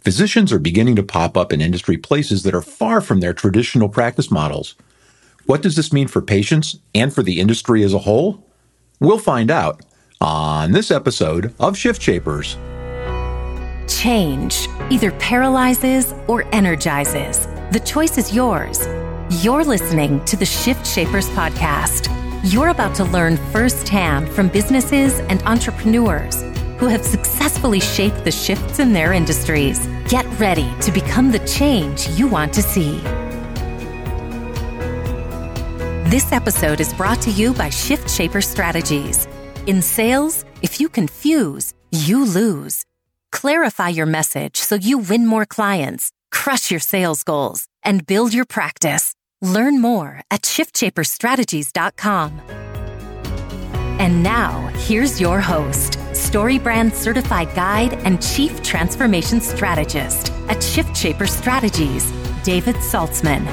physicians 0.00 0.52
are 0.52 0.58
beginning 0.58 0.96
to 0.96 1.02
pop 1.02 1.36
up 1.36 1.52
in 1.52 1.60
industry 1.60 1.96
places 1.96 2.42
that 2.42 2.54
are 2.54 2.62
far 2.62 3.00
from 3.00 3.20
their 3.20 3.34
traditional 3.34 3.88
practice 3.88 4.30
models. 4.30 4.74
What 5.46 5.62
does 5.62 5.76
this 5.76 5.92
mean 5.92 6.08
for 6.08 6.22
patients 6.22 6.78
and 6.94 7.12
for 7.12 7.22
the 7.22 7.40
industry 7.40 7.82
as 7.82 7.94
a 7.94 7.98
whole? 7.98 8.46
We'll 8.98 9.18
find 9.18 9.50
out 9.50 9.82
on 10.20 10.72
this 10.72 10.90
episode 10.90 11.54
of 11.58 11.76
Shift 11.76 12.00
Shapers. 12.00 12.56
Change 13.88 14.68
either 14.90 15.10
paralyzes 15.12 16.14
or 16.28 16.44
energizes. 16.54 17.46
The 17.72 17.82
choice 17.84 18.18
is 18.18 18.34
yours. 18.34 18.86
You're 19.44 19.64
listening 19.64 20.24
to 20.26 20.36
the 20.36 20.46
Shift 20.46 20.86
Shapers 20.86 21.28
podcast. 21.30 22.08
You're 22.52 22.68
about 22.68 22.94
to 22.96 23.04
learn 23.04 23.36
firsthand 23.52 24.28
from 24.28 24.48
businesses 24.48 25.20
and 25.20 25.42
entrepreneurs 25.42 26.49
who 26.80 26.86
have 26.86 27.04
successfully 27.04 27.78
shaped 27.78 28.24
the 28.24 28.30
shifts 28.32 28.78
in 28.78 28.94
their 28.94 29.12
industries. 29.12 29.86
Get 30.08 30.24
ready 30.40 30.68
to 30.80 30.90
become 30.90 31.30
the 31.30 31.38
change 31.40 32.08
you 32.16 32.26
want 32.26 32.54
to 32.54 32.62
see. 32.62 32.98
This 36.08 36.32
episode 36.32 36.80
is 36.80 36.92
brought 36.94 37.20
to 37.22 37.30
you 37.30 37.52
by 37.52 37.68
Shift 37.68 38.10
Shaper 38.10 38.40
Strategies. 38.40 39.28
In 39.66 39.82
sales, 39.82 40.46
if 40.62 40.80
you 40.80 40.88
confuse, 40.88 41.74
you 41.92 42.24
lose. 42.24 42.86
Clarify 43.30 43.90
your 43.90 44.06
message 44.06 44.56
so 44.56 44.74
you 44.74 44.98
win 44.98 45.26
more 45.26 45.44
clients, 45.44 46.10
crush 46.32 46.70
your 46.70 46.80
sales 46.80 47.22
goals, 47.24 47.68
and 47.84 48.06
build 48.06 48.32
your 48.32 48.46
practice. 48.46 49.14
Learn 49.42 49.82
more 49.82 50.22
at 50.30 50.42
shiftshaperstrategies.com. 50.42 52.40
And 54.00 54.22
now, 54.22 54.68
here's 54.88 55.20
your 55.20 55.40
host, 55.40 55.99
StoryBrand 56.20 56.92
certified 56.92 57.52
guide 57.54 57.94
and 58.04 58.22
chief 58.22 58.62
transformation 58.62 59.40
strategist 59.40 60.30
at 60.48 60.62
Shift 60.62 60.94
Shaper 60.94 61.26
Strategies, 61.26 62.12
David 62.44 62.76
Saltzman. 62.76 63.46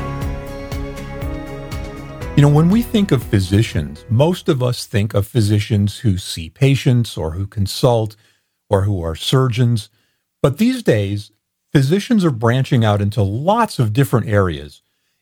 You 2.36 2.44
know, 2.44 2.50
when 2.50 2.70
we 2.70 2.82
think 2.82 3.14
of 3.14 3.24
physicians, 3.24 4.04
most 4.10 4.50
of 4.50 4.62
us 4.62 4.86
think 4.86 5.14
of 5.14 5.26
physicians 5.26 6.00
who 6.00 6.18
see 6.18 6.50
patients 6.50 7.18
or 7.18 7.32
who 7.32 7.48
consult 7.48 8.18
or 8.70 8.82
who 8.82 9.02
are 9.02 9.16
surgeons. 9.16 9.90
But 10.42 10.58
these 10.58 10.84
days, 10.84 11.32
physicians 11.72 12.26
are 12.26 12.32
branching 12.32 12.84
out 12.84 13.02
into 13.02 13.24
lots 13.24 13.80
of 13.80 13.94
different 13.94 14.28
areas. 14.28 14.82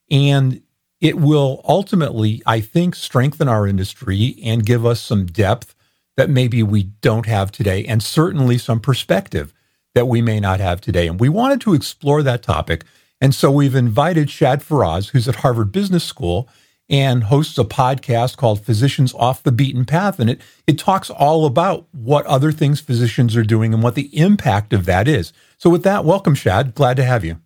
And 0.10 0.64
it 1.00 1.18
will 1.18 1.62
ultimately, 1.64 2.42
I 2.48 2.60
think, 2.60 2.96
strengthen 2.96 3.48
our 3.48 3.68
industry 3.68 4.36
and 4.44 4.66
give 4.66 4.84
us 4.84 5.00
some 5.00 5.28
depth 5.28 5.76
that 6.18 6.30
maybe 6.30 6.64
we 6.64 6.84
don't 7.02 7.26
have 7.26 7.52
today, 7.52 7.86
and 7.86 8.02
certainly 8.02 8.58
some 8.58 8.80
perspective 8.80 9.54
that 9.94 10.08
we 10.08 10.22
may 10.22 10.40
not 10.40 10.60
have 10.60 10.82
today. 10.82 11.08
And 11.08 11.20
we 11.20 11.30
wanted 11.30 11.62
to 11.62 11.74
explore 11.74 12.22
that 12.24 12.44
topic. 12.44 12.84
And 13.22 13.34
so 13.34 13.50
we've 13.50 13.76
invited 13.76 14.30
Shad 14.30 14.62
Faraz, 14.62 15.10
who's 15.10 15.28
at 15.28 15.38
Harvard 15.38 15.72
Business 15.72 16.04
School 16.04 16.50
and 16.90 17.24
hosts 17.24 17.58
a 17.58 17.64
podcast 17.64 18.38
called 18.38 18.64
Physicians 18.64 19.14
Off 19.16 19.42
the 19.42 19.52
Beaten 19.52 19.86
Path. 19.86 20.20
And 20.20 20.30
it, 20.30 20.42
it 20.68 20.78
talks 20.78 21.10
all 21.10 21.46
about 21.46 21.88
what 21.92 22.26
other 22.26 22.52
things 22.52 22.80
physicians 22.80 23.36
are 23.36 23.44
doing 23.44 23.74
and 23.74 23.82
what 23.82 23.96
the 23.96 24.16
impact 24.18 24.74
of 24.74 24.86
that 24.86 25.08
is. 25.08 25.34
So, 25.58 25.70
with 25.70 25.84
that, 25.84 26.06
welcome, 26.06 26.36
Shad. 26.36 26.76
Glad 26.76 26.98
to 26.98 27.04
have 27.04 27.24
you. 27.24 27.40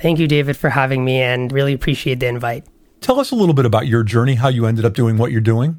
Thank 0.00 0.18
you, 0.18 0.26
David, 0.26 0.56
for 0.56 0.70
having 0.70 1.04
me 1.04 1.20
and 1.20 1.52
really 1.52 1.74
appreciate 1.74 2.20
the 2.20 2.26
invite. 2.26 2.64
Tell 3.00 3.20
us 3.20 3.30
a 3.30 3.34
little 3.34 3.54
bit 3.54 3.66
about 3.66 3.86
your 3.86 4.02
journey, 4.02 4.36
how 4.36 4.48
you 4.48 4.64
ended 4.64 4.84
up 4.84 4.94
doing 4.94 5.18
what 5.18 5.30
you're 5.30 5.40
doing. 5.42 5.78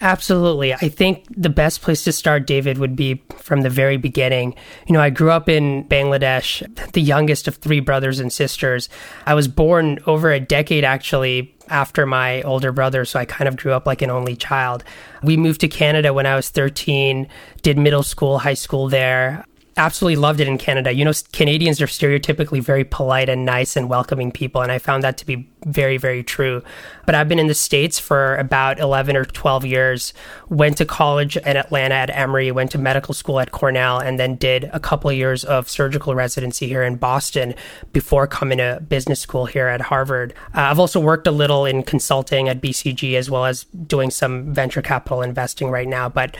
Absolutely. 0.00 0.72
I 0.72 0.88
think 0.88 1.24
the 1.36 1.48
best 1.48 1.82
place 1.82 2.04
to 2.04 2.12
start, 2.12 2.46
David, 2.46 2.78
would 2.78 2.94
be 2.94 3.22
from 3.36 3.62
the 3.62 3.70
very 3.70 3.96
beginning. 3.96 4.54
You 4.86 4.92
know, 4.92 5.00
I 5.00 5.10
grew 5.10 5.30
up 5.30 5.48
in 5.48 5.84
Bangladesh, 5.84 6.92
the 6.92 7.02
youngest 7.02 7.48
of 7.48 7.56
three 7.56 7.80
brothers 7.80 8.20
and 8.20 8.32
sisters. 8.32 8.88
I 9.26 9.34
was 9.34 9.48
born 9.48 9.98
over 10.06 10.30
a 10.30 10.38
decade, 10.38 10.84
actually, 10.84 11.54
after 11.68 12.06
my 12.06 12.42
older 12.42 12.70
brother, 12.70 13.04
so 13.04 13.18
I 13.18 13.24
kind 13.24 13.48
of 13.48 13.56
grew 13.56 13.72
up 13.72 13.86
like 13.86 14.00
an 14.00 14.10
only 14.10 14.36
child. 14.36 14.84
We 15.22 15.36
moved 15.36 15.60
to 15.62 15.68
Canada 15.68 16.14
when 16.14 16.26
I 16.26 16.36
was 16.36 16.48
13, 16.48 17.26
did 17.62 17.76
middle 17.76 18.04
school, 18.04 18.38
high 18.38 18.54
school 18.54 18.88
there 18.88 19.44
absolutely 19.78 20.16
loved 20.16 20.40
it 20.40 20.48
in 20.48 20.58
Canada. 20.58 20.92
You 20.92 21.04
know, 21.04 21.12
Canadians 21.32 21.80
are 21.80 21.86
stereotypically 21.86 22.60
very 22.60 22.84
polite 22.84 23.28
and 23.28 23.46
nice 23.46 23.76
and 23.76 23.88
welcoming 23.88 24.32
people, 24.32 24.60
and 24.60 24.72
I 24.72 24.78
found 24.78 25.04
that 25.04 25.16
to 25.18 25.26
be 25.26 25.48
very, 25.64 25.96
very 25.96 26.22
true. 26.22 26.62
But 27.06 27.14
I've 27.14 27.28
been 27.28 27.38
in 27.38 27.46
the 27.46 27.54
States 27.54 27.98
for 27.98 28.36
about 28.36 28.78
11 28.78 29.16
or 29.16 29.24
12 29.24 29.64
years, 29.64 30.12
went 30.48 30.76
to 30.78 30.84
college 30.84 31.36
in 31.36 31.56
Atlanta 31.56 31.94
at 31.94 32.10
Emory, 32.10 32.50
went 32.50 32.70
to 32.72 32.78
medical 32.78 33.14
school 33.14 33.40
at 33.40 33.52
Cornell, 33.52 33.98
and 33.98 34.18
then 34.18 34.36
did 34.36 34.64
a 34.72 34.80
couple 34.80 35.10
of 35.10 35.16
years 35.16 35.44
of 35.44 35.68
surgical 35.68 36.14
residency 36.14 36.66
here 36.66 36.82
in 36.82 36.96
Boston 36.96 37.54
before 37.92 38.26
coming 38.26 38.58
to 38.58 38.82
business 38.88 39.20
school 39.20 39.46
here 39.46 39.68
at 39.68 39.80
Harvard. 39.80 40.34
Uh, 40.54 40.62
I've 40.62 40.78
also 40.78 41.00
worked 41.00 41.26
a 41.26 41.32
little 41.32 41.64
in 41.64 41.82
consulting 41.82 42.48
at 42.48 42.60
BCG 42.60 43.14
as 43.14 43.30
well 43.30 43.46
as 43.46 43.64
doing 43.64 44.10
some 44.10 44.52
venture 44.52 44.82
capital 44.82 45.22
investing 45.22 45.70
right 45.70 45.88
now. 45.88 46.08
But, 46.08 46.36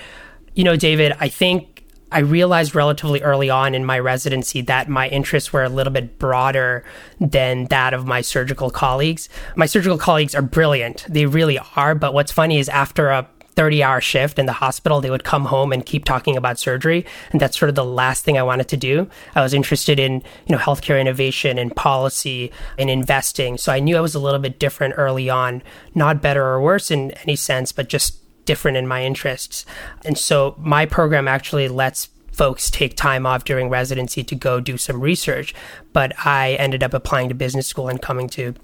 you 0.55 0.65
know, 0.65 0.77
David, 0.77 1.15
I 1.21 1.29
think 1.29 1.78
I 2.11 2.21
realized 2.21 2.75
relatively 2.75 3.23
early 3.23 3.51
on 3.51 3.75
in 3.75 3.85
my 3.85 3.99
residency 3.99 4.63
that 4.63 4.89
my 4.89 5.09
interests 5.09 5.53
were 5.53 5.65
a 5.65 5.69
little 5.69 5.93
bit 5.93 6.19
broader 6.19 6.85
than 7.21 7.67
that 7.67 7.93
of 7.93 8.07
my 8.07 8.23
surgical 8.23 8.71
colleagues. 8.71 9.29
My 9.57 9.67
surgical 9.67 9.99
colleagues 9.99 10.35
are 10.35 10.43
brilliant. 10.43 11.05
They 11.09 11.27
really 11.27 11.59
are. 11.77 11.95
But 11.95 12.15
what's 12.15 12.33
funny 12.33 12.59
is 12.59 12.69
after 12.71 13.11
a 13.11 13.29
30 13.57 13.83
hour 13.83 14.01
shift 14.01 14.39
in 14.39 14.47
the 14.47 14.53
hospital, 14.53 15.01
they 15.01 15.11
would 15.11 15.25
come 15.25 15.45
home 15.45 15.73
and 15.73 15.85
keep 15.85 16.05
talking 16.05 16.37
about 16.37 16.59
surgery. 16.59 17.05
And 17.33 17.41
that's 17.41 17.59
sort 17.59 17.69
of 17.69 17.75
the 17.75 17.85
last 17.85 18.25
thing 18.25 18.39
I 18.39 18.43
wanted 18.43 18.69
to 18.69 18.77
do. 18.77 19.11
I 19.35 19.43
was 19.43 19.53
interested 19.53 19.99
in, 19.99 20.23
you 20.47 20.55
know, 20.55 20.59
healthcare 20.59 21.01
innovation 21.01 21.59
and 21.59 21.75
policy 21.75 22.53
and 22.79 22.89
investing. 22.89 23.59
So 23.59 23.73
I 23.73 23.81
knew 23.81 23.97
I 23.97 24.01
was 24.01 24.15
a 24.15 24.21
little 24.21 24.39
bit 24.39 24.61
different 24.61 24.95
early 24.97 25.29
on, 25.29 25.63
not 25.95 26.23
better 26.23 26.45
or 26.47 26.63
worse 26.63 26.91
in 26.91 27.11
any 27.25 27.35
sense, 27.35 27.73
but 27.73 27.89
just 27.89 28.19
different 28.49 28.79
in 28.79 28.89
my 28.89 29.05
interests. 29.05 29.67
And 30.07 30.17
so 30.17 30.57
my 30.59 30.87
program 30.87 31.29
actually 31.29 31.69
lets 31.69 32.09
folks 32.33 32.71
take 32.71 32.97
time 32.97 33.27
off 33.27 33.45
during 33.45 33.69
residency 33.69 34.25
to 34.25 34.35
go 34.35 34.59
do 34.59 34.79
some 34.79 35.03
research. 35.03 35.55
But 35.93 36.15
I 36.25 36.55
ended 36.55 36.83
up 36.83 36.95
applying 36.95 37.29
to 37.29 37.35
business 37.35 37.67
school 37.67 37.89
and 37.89 38.01
coming 38.01 38.27
to 38.31 38.55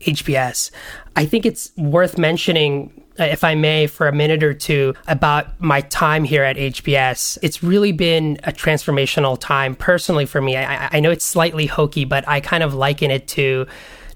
HBS. 0.00 0.70
I 1.16 1.24
think 1.24 1.46
it's 1.46 1.72
worth 1.78 2.18
mentioning 2.18 2.92
uh, 3.18 3.24
if 3.24 3.42
I 3.42 3.54
may, 3.54 3.86
for 3.86 4.08
a 4.08 4.12
minute 4.12 4.42
or 4.42 4.54
two 4.54 4.94
about 5.06 5.60
my 5.60 5.80
time 5.80 6.24
here 6.24 6.44
at 6.44 6.56
HBS. 6.56 7.38
It's 7.42 7.62
really 7.62 7.92
been 7.92 8.38
a 8.44 8.52
transformational 8.52 9.38
time 9.38 9.74
personally 9.74 10.26
for 10.26 10.40
me. 10.40 10.56
I, 10.56 10.88
I, 10.92 11.00
know 11.00 11.10
it's 11.10 11.24
slightly 11.24 11.66
hokey, 11.66 12.04
but 12.04 12.26
I 12.26 12.40
kind 12.40 12.62
of 12.62 12.72
liken 12.72 13.10
it 13.10 13.26
to 13.28 13.66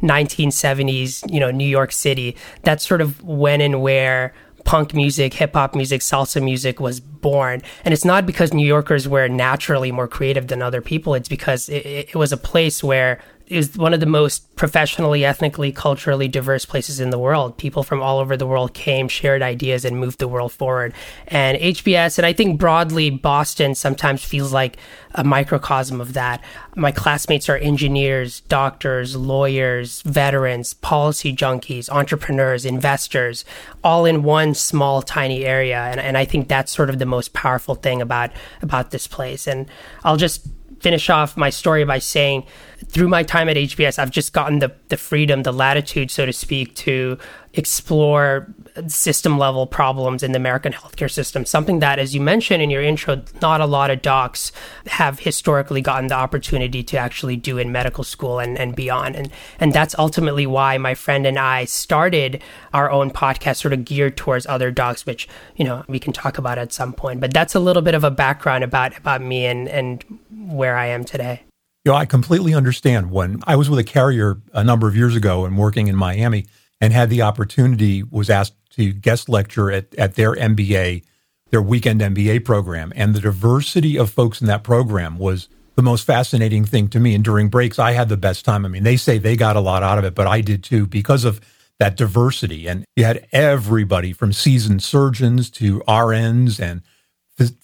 1970s, 0.00 1.30
you 1.30 1.40
know, 1.40 1.50
New 1.50 1.68
York 1.68 1.92
City. 1.92 2.36
That's 2.62 2.86
sort 2.86 3.00
of 3.00 3.22
when 3.22 3.60
and 3.60 3.82
where 3.82 4.32
punk 4.64 4.94
music, 4.94 5.34
hip 5.34 5.54
hop 5.54 5.74
music, 5.74 6.00
salsa 6.00 6.42
music 6.42 6.80
was 6.80 7.00
born. 7.00 7.62
And 7.84 7.94
it's 7.94 8.04
not 8.04 8.26
because 8.26 8.52
New 8.52 8.66
Yorkers 8.66 9.08
were 9.08 9.28
naturally 9.28 9.92
more 9.92 10.08
creative 10.08 10.48
than 10.48 10.62
other 10.62 10.80
people. 10.80 11.14
It's 11.14 11.28
because 11.28 11.68
it, 11.68 11.86
it 11.86 12.14
was 12.14 12.32
a 12.32 12.36
place 12.36 12.82
where 12.82 13.20
is 13.46 13.76
one 13.76 13.92
of 13.92 14.00
the 14.00 14.06
most 14.06 14.56
professionally, 14.56 15.24
ethnically, 15.24 15.70
culturally 15.70 16.28
diverse 16.28 16.64
places 16.64 16.98
in 16.98 17.10
the 17.10 17.18
world. 17.18 17.58
People 17.58 17.82
from 17.82 18.00
all 18.00 18.18
over 18.18 18.36
the 18.36 18.46
world 18.46 18.72
came, 18.72 19.06
shared 19.06 19.42
ideas, 19.42 19.84
and 19.84 19.98
moved 19.98 20.18
the 20.18 20.28
world 20.28 20.52
forward. 20.52 20.94
And 21.28 21.58
HBS, 21.58 22.18
and 22.18 22.26
I 22.26 22.32
think 22.32 22.58
broadly, 22.58 23.10
Boston 23.10 23.74
sometimes 23.74 24.24
feels 24.24 24.52
like 24.52 24.78
a 25.14 25.24
microcosm 25.24 26.00
of 26.00 26.14
that. 26.14 26.42
My 26.74 26.90
classmates 26.90 27.48
are 27.48 27.56
engineers, 27.58 28.40
doctors, 28.40 29.14
lawyers, 29.14 30.00
veterans, 30.02 30.72
policy 30.74 31.34
junkies, 31.34 31.90
entrepreneurs, 31.90 32.64
investors, 32.64 33.44
all 33.82 34.06
in 34.06 34.22
one 34.22 34.54
small, 34.54 35.02
tiny 35.02 35.44
area. 35.44 35.78
And, 35.78 36.00
and 36.00 36.16
I 36.16 36.24
think 36.24 36.48
that's 36.48 36.72
sort 36.72 36.88
of 36.88 36.98
the 36.98 37.06
most 37.06 37.34
powerful 37.34 37.74
thing 37.74 38.00
about 38.00 38.30
about 38.62 38.90
this 38.90 39.06
place. 39.06 39.46
And 39.46 39.68
I'll 40.02 40.16
just 40.16 40.46
finish 40.80 41.10
off 41.10 41.36
my 41.36 41.50
story 41.50 41.84
by 41.84 41.98
saying 41.98 42.44
through 42.86 43.08
my 43.08 43.22
time 43.22 43.48
at 43.48 43.56
HBS, 43.56 43.98
I've 43.98 44.10
just 44.10 44.32
gotten 44.32 44.58
the, 44.58 44.72
the 44.88 44.96
freedom, 44.96 45.42
the 45.42 45.52
latitude, 45.52 46.10
so 46.10 46.26
to 46.26 46.32
speak, 46.32 46.74
to 46.76 47.18
explore 47.54 48.52
system 48.88 49.38
level 49.38 49.66
problems 49.66 50.22
in 50.22 50.32
the 50.32 50.36
American 50.36 50.72
healthcare 50.72 51.10
system. 51.10 51.44
Something 51.44 51.78
that, 51.78 51.98
as 51.98 52.14
you 52.14 52.20
mentioned 52.20 52.62
in 52.62 52.70
your 52.70 52.82
intro, 52.82 53.22
not 53.40 53.60
a 53.60 53.66
lot 53.66 53.90
of 53.90 54.02
docs 54.02 54.52
have 54.86 55.20
historically 55.20 55.80
gotten 55.80 56.08
the 56.08 56.14
opportunity 56.14 56.82
to 56.82 56.96
actually 56.96 57.36
do 57.36 57.58
in 57.58 57.72
medical 57.72 58.04
school 58.04 58.38
and, 58.38 58.58
and 58.58 58.74
beyond. 58.74 59.16
And, 59.16 59.30
and 59.60 59.72
that's 59.72 59.94
ultimately 59.98 60.46
why 60.46 60.78
my 60.78 60.94
friend 60.94 61.26
and 61.26 61.38
I 61.38 61.64
started 61.66 62.42
our 62.72 62.90
own 62.90 63.10
podcast, 63.10 63.56
sort 63.56 63.74
of 63.74 63.84
geared 63.84 64.16
towards 64.16 64.46
other 64.46 64.70
docs, 64.70 65.06
which, 65.06 65.28
you 65.56 65.64
know, 65.64 65.84
we 65.88 65.98
can 65.98 66.12
talk 66.12 66.38
about 66.38 66.58
at 66.58 66.72
some 66.72 66.92
point. 66.92 67.20
But 67.20 67.32
that's 67.32 67.54
a 67.54 67.60
little 67.60 67.82
bit 67.82 67.94
of 67.94 68.04
a 68.04 68.10
background 68.10 68.64
about, 68.64 68.96
about 68.98 69.22
me 69.22 69.46
and, 69.46 69.68
and 69.68 70.04
where 70.30 70.76
I 70.76 70.86
am 70.86 71.04
today. 71.04 71.42
You 71.84 71.92
know, 71.92 71.98
I 71.98 72.06
completely 72.06 72.54
understand. 72.54 73.10
When 73.10 73.42
I 73.46 73.56
was 73.56 73.68
with 73.68 73.78
a 73.78 73.84
carrier 73.84 74.40
a 74.54 74.64
number 74.64 74.88
of 74.88 74.96
years 74.96 75.14
ago 75.14 75.44
and 75.44 75.58
working 75.58 75.86
in 75.86 75.96
Miami 75.96 76.46
and 76.80 76.92
had 76.92 77.10
the 77.10 77.22
opportunity, 77.22 78.02
was 78.02 78.30
asked 78.30 78.54
to 78.70 78.92
guest 78.92 79.28
lecture 79.28 79.70
at, 79.70 79.94
at 79.94 80.14
their 80.14 80.34
MBA, 80.34 81.04
their 81.50 81.62
weekend 81.62 82.00
MBA 82.00 82.44
program. 82.44 82.92
And 82.96 83.14
the 83.14 83.20
diversity 83.20 83.98
of 83.98 84.10
folks 84.10 84.40
in 84.40 84.46
that 84.48 84.64
program 84.64 85.18
was 85.18 85.48
the 85.76 85.82
most 85.82 86.04
fascinating 86.04 86.64
thing 86.64 86.88
to 86.88 87.00
me. 87.00 87.14
And 87.14 87.24
during 87.24 87.48
breaks, 87.48 87.78
I 87.78 87.92
had 87.92 88.08
the 88.08 88.16
best 88.16 88.44
time. 88.44 88.64
I 88.64 88.68
mean, 88.68 88.82
they 88.82 88.96
say 88.96 89.18
they 89.18 89.36
got 89.36 89.56
a 89.56 89.60
lot 89.60 89.82
out 89.82 89.98
of 89.98 90.04
it, 90.04 90.14
but 90.14 90.26
I 90.26 90.40
did 90.40 90.62
too 90.62 90.86
because 90.86 91.24
of 91.24 91.40
that 91.78 91.96
diversity. 91.96 92.66
And 92.66 92.84
you 92.96 93.04
had 93.04 93.26
everybody 93.32 94.12
from 94.12 94.32
seasoned 94.32 94.82
surgeons 94.82 95.50
to 95.50 95.80
RNs 95.80 96.60
and 96.60 96.82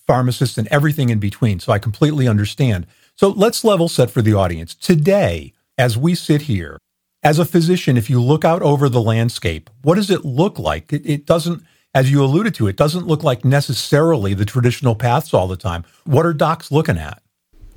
pharmacists 0.07 0.59
and 0.59 0.67
everything 0.69 1.11
in 1.11 1.21
between. 1.21 1.61
So 1.61 1.73
I 1.73 1.79
completely 1.79 2.27
understand. 2.27 2.87
So 3.15 3.29
let's 3.29 3.65
level 3.65 3.89
set 3.89 4.11
for 4.11 4.23
the 4.23 4.35
audience. 4.35 4.75
Today, 4.75 5.53
as 5.79 5.97
we 5.97 6.15
sit 6.15 6.43
here, 6.43 6.79
as 7.23 7.39
a 7.39 7.45
physician, 7.45 7.97
if 7.97 8.09
you 8.09 8.21
look 8.21 8.45
out 8.45 8.63
over 8.63 8.89
the 8.89 9.03
landscape, 9.03 9.71
what 9.83 9.97
does 9.97 10.11
it 10.11 10.25
look 10.25 10.59
like? 10.59 10.93
It, 10.93 11.03
it, 11.05 11.27
doesn't, 11.27 11.63
as 11.95 12.11
you 12.11 12.23
alluded 12.23 12.55
to, 12.55 12.67
it 12.67 12.77
doesn't 12.77 13.07
look 13.07 13.23
like 13.23 13.45
necessarily 13.45 14.35
the 14.35 14.45
traditional 14.45 14.95
paths 14.95 15.35
all 15.35 15.47
the 15.47 15.57
time. 15.57 15.85
What 16.05 16.25
are 16.25 16.33
docs 16.33 16.71
looking 16.71 16.99
at? 16.99 17.23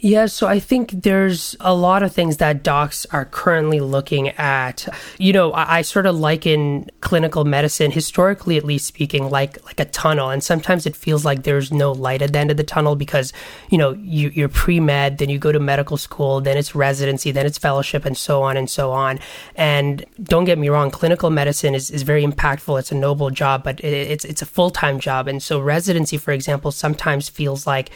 Yeah, 0.03 0.25
so 0.25 0.47
I 0.47 0.59
think 0.59 1.03
there's 1.03 1.55
a 1.61 1.73
lot 1.73 2.03
of 2.03 2.11
things 2.11 2.35
that 2.35 2.61
docs 2.61 3.05
are 3.11 3.23
currently 3.23 3.79
looking 3.79 4.27
at. 4.31 4.85
You 5.17 5.31
know, 5.31 5.53
I, 5.53 5.77
I, 5.77 5.81
sort 5.81 6.05
of 6.05 6.17
liken 6.17 6.89
clinical 6.99 7.45
medicine, 7.45 7.89
historically 7.89 8.57
at 8.57 8.65
least 8.65 8.85
speaking, 8.85 9.29
like 9.29 9.63
like 9.63 9.79
a 9.79 9.85
tunnel, 9.85 10.29
and 10.29 10.43
sometimes 10.43 10.85
it 10.85 10.97
feels 10.97 11.23
like 11.23 11.43
there's 11.43 11.71
no 11.71 11.93
light 11.93 12.21
at 12.21 12.33
the 12.33 12.39
end 12.39 12.51
of 12.51 12.57
the 12.57 12.65
tunnel 12.65 12.97
because 12.97 13.31
you 13.69 13.77
know 13.77 13.91
you, 13.93 14.27
you're 14.35 14.49
pre 14.49 14.81
med, 14.81 15.19
then 15.19 15.29
you 15.29 15.39
go 15.39 15.53
to 15.53 15.59
medical 15.61 15.95
school, 15.95 16.41
then 16.41 16.57
it's 16.57 16.75
residency, 16.75 17.31
then 17.31 17.45
it's 17.45 17.57
fellowship, 17.57 18.03
and 18.03 18.17
so 18.17 18.43
on 18.43 18.57
and 18.57 18.69
so 18.69 18.91
on. 18.91 19.19
And 19.55 20.03
don't 20.21 20.43
get 20.43 20.57
me 20.57 20.67
wrong, 20.67 20.91
clinical 20.91 21.29
medicine 21.29 21.75
is, 21.75 21.89
is 21.89 22.01
very 22.01 22.25
impactful. 22.25 22.77
It's 22.77 22.91
a 22.91 22.95
noble 22.95 23.29
job, 23.29 23.63
but 23.63 23.79
it, 23.79 23.93
it's 23.93 24.25
it's 24.25 24.41
a 24.41 24.45
full 24.45 24.69
time 24.69 24.99
job, 24.99 25.29
and 25.29 25.41
so 25.41 25.61
residency, 25.61 26.17
for 26.17 26.33
example, 26.33 26.71
sometimes 26.71 27.29
feels 27.29 27.65
like 27.65 27.89